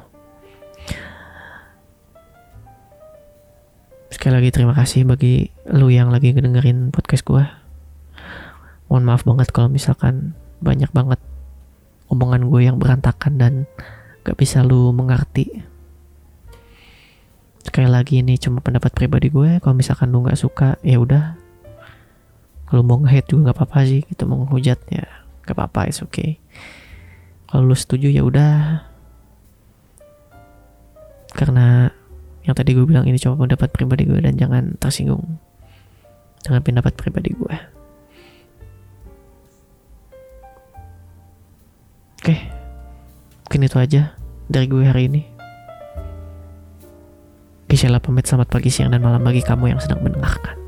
Sekali 4.09 4.41
lagi 4.41 4.51
terima 4.57 4.73
kasih 4.73 5.05
bagi 5.05 5.53
lu 5.69 5.93
yang 5.93 6.09
lagi 6.09 6.33
ngedengerin 6.33 6.89
podcast 6.89 7.29
gue 7.29 7.45
mohon 8.89 9.05
maaf 9.05 9.29
banget 9.29 9.53
kalau 9.53 9.69
misalkan 9.69 10.33
banyak 10.65 10.89
banget 10.97 11.21
omongan 12.09 12.49
gue 12.49 12.61
yang 12.65 12.81
berantakan 12.81 13.37
dan 13.37 13.53
gak 14.25 14.41
bisa 14.41 14.65
lu 14.65 14.97
mengerti. 14.97 15.61
Sekali 17.61 17.91
lagi 17.91 18.25
ini 18.25 18.41
cuma 18.41 18.65
pendapat 18.65 18.97
pribadi 18.97 19.29
gue 19.29 19.61
kalau 19.61 19.77
misalkan 19.77 20.09
lu 20.09 20.25
nggak 20.25 20.41
suka 20.41 20.81
ya 20.81 20.97
udah. 20.97 21.37
Kalau 22.65 22.81
mau 22.81 22.97
nge 23.05 23.29
juga 23.29 23.53
nggak 23.53 23.57
apa-apa 23.61 23.85
sih 23.85 24.01
gitu 24.09 24.25
mau 24.25 24.41
ngehujat 24.41 24.81
ya 24.89 25.24
gak 25.45 25.57
apa-apa 25.57 25.93
it's 25.93 26.01
okay. 26.01 26.41
Kalau 27.49 27.69
lu 27.69 27.77
setuju 27.77 28.11
ya 28.11 28.27
udah. 28.27 28.89
Karena 31.35 31.93
yang 32.45 32.55
tadi 32.57 32.77
gue 32.77 32.85
bilang 32.85 33.07
ini 33.07 33.17
cuma 33.21 33.39
pendapat 33.39 33.71
pribadi 33.71 34.09
gue 34.09 34.19
dan 34.19 34.35
jangan 34.35 34.75
tersinggung. 34.81 35.39
Dengan 36.45 36.61
pendapat 36.61 36.93
pribadi 36.97 37.33
gue 37.33 37.57
oke 42.25 42.37
mungkin 43.45 43.69
itu 43.69 43.77
aja 43.77 44.03
dari 44.49 44.65
gue 44.65 44.81
hari 44.81 45.13
ini. 45.13 45.23
Gisela 47.69 48.01
pamit. 48.01 48.25
Selamat 48.25 48.49
pagi, 48.49 48.73
siang, 48.73 48.89
dan 48.89 49.05
malam 49.05 49.21
bagi 49.21 49.45
kamu 49.45 49.77
yang 49.77 49.81
sedang 49.81 50.01
mendengarkan. 50.01 50.64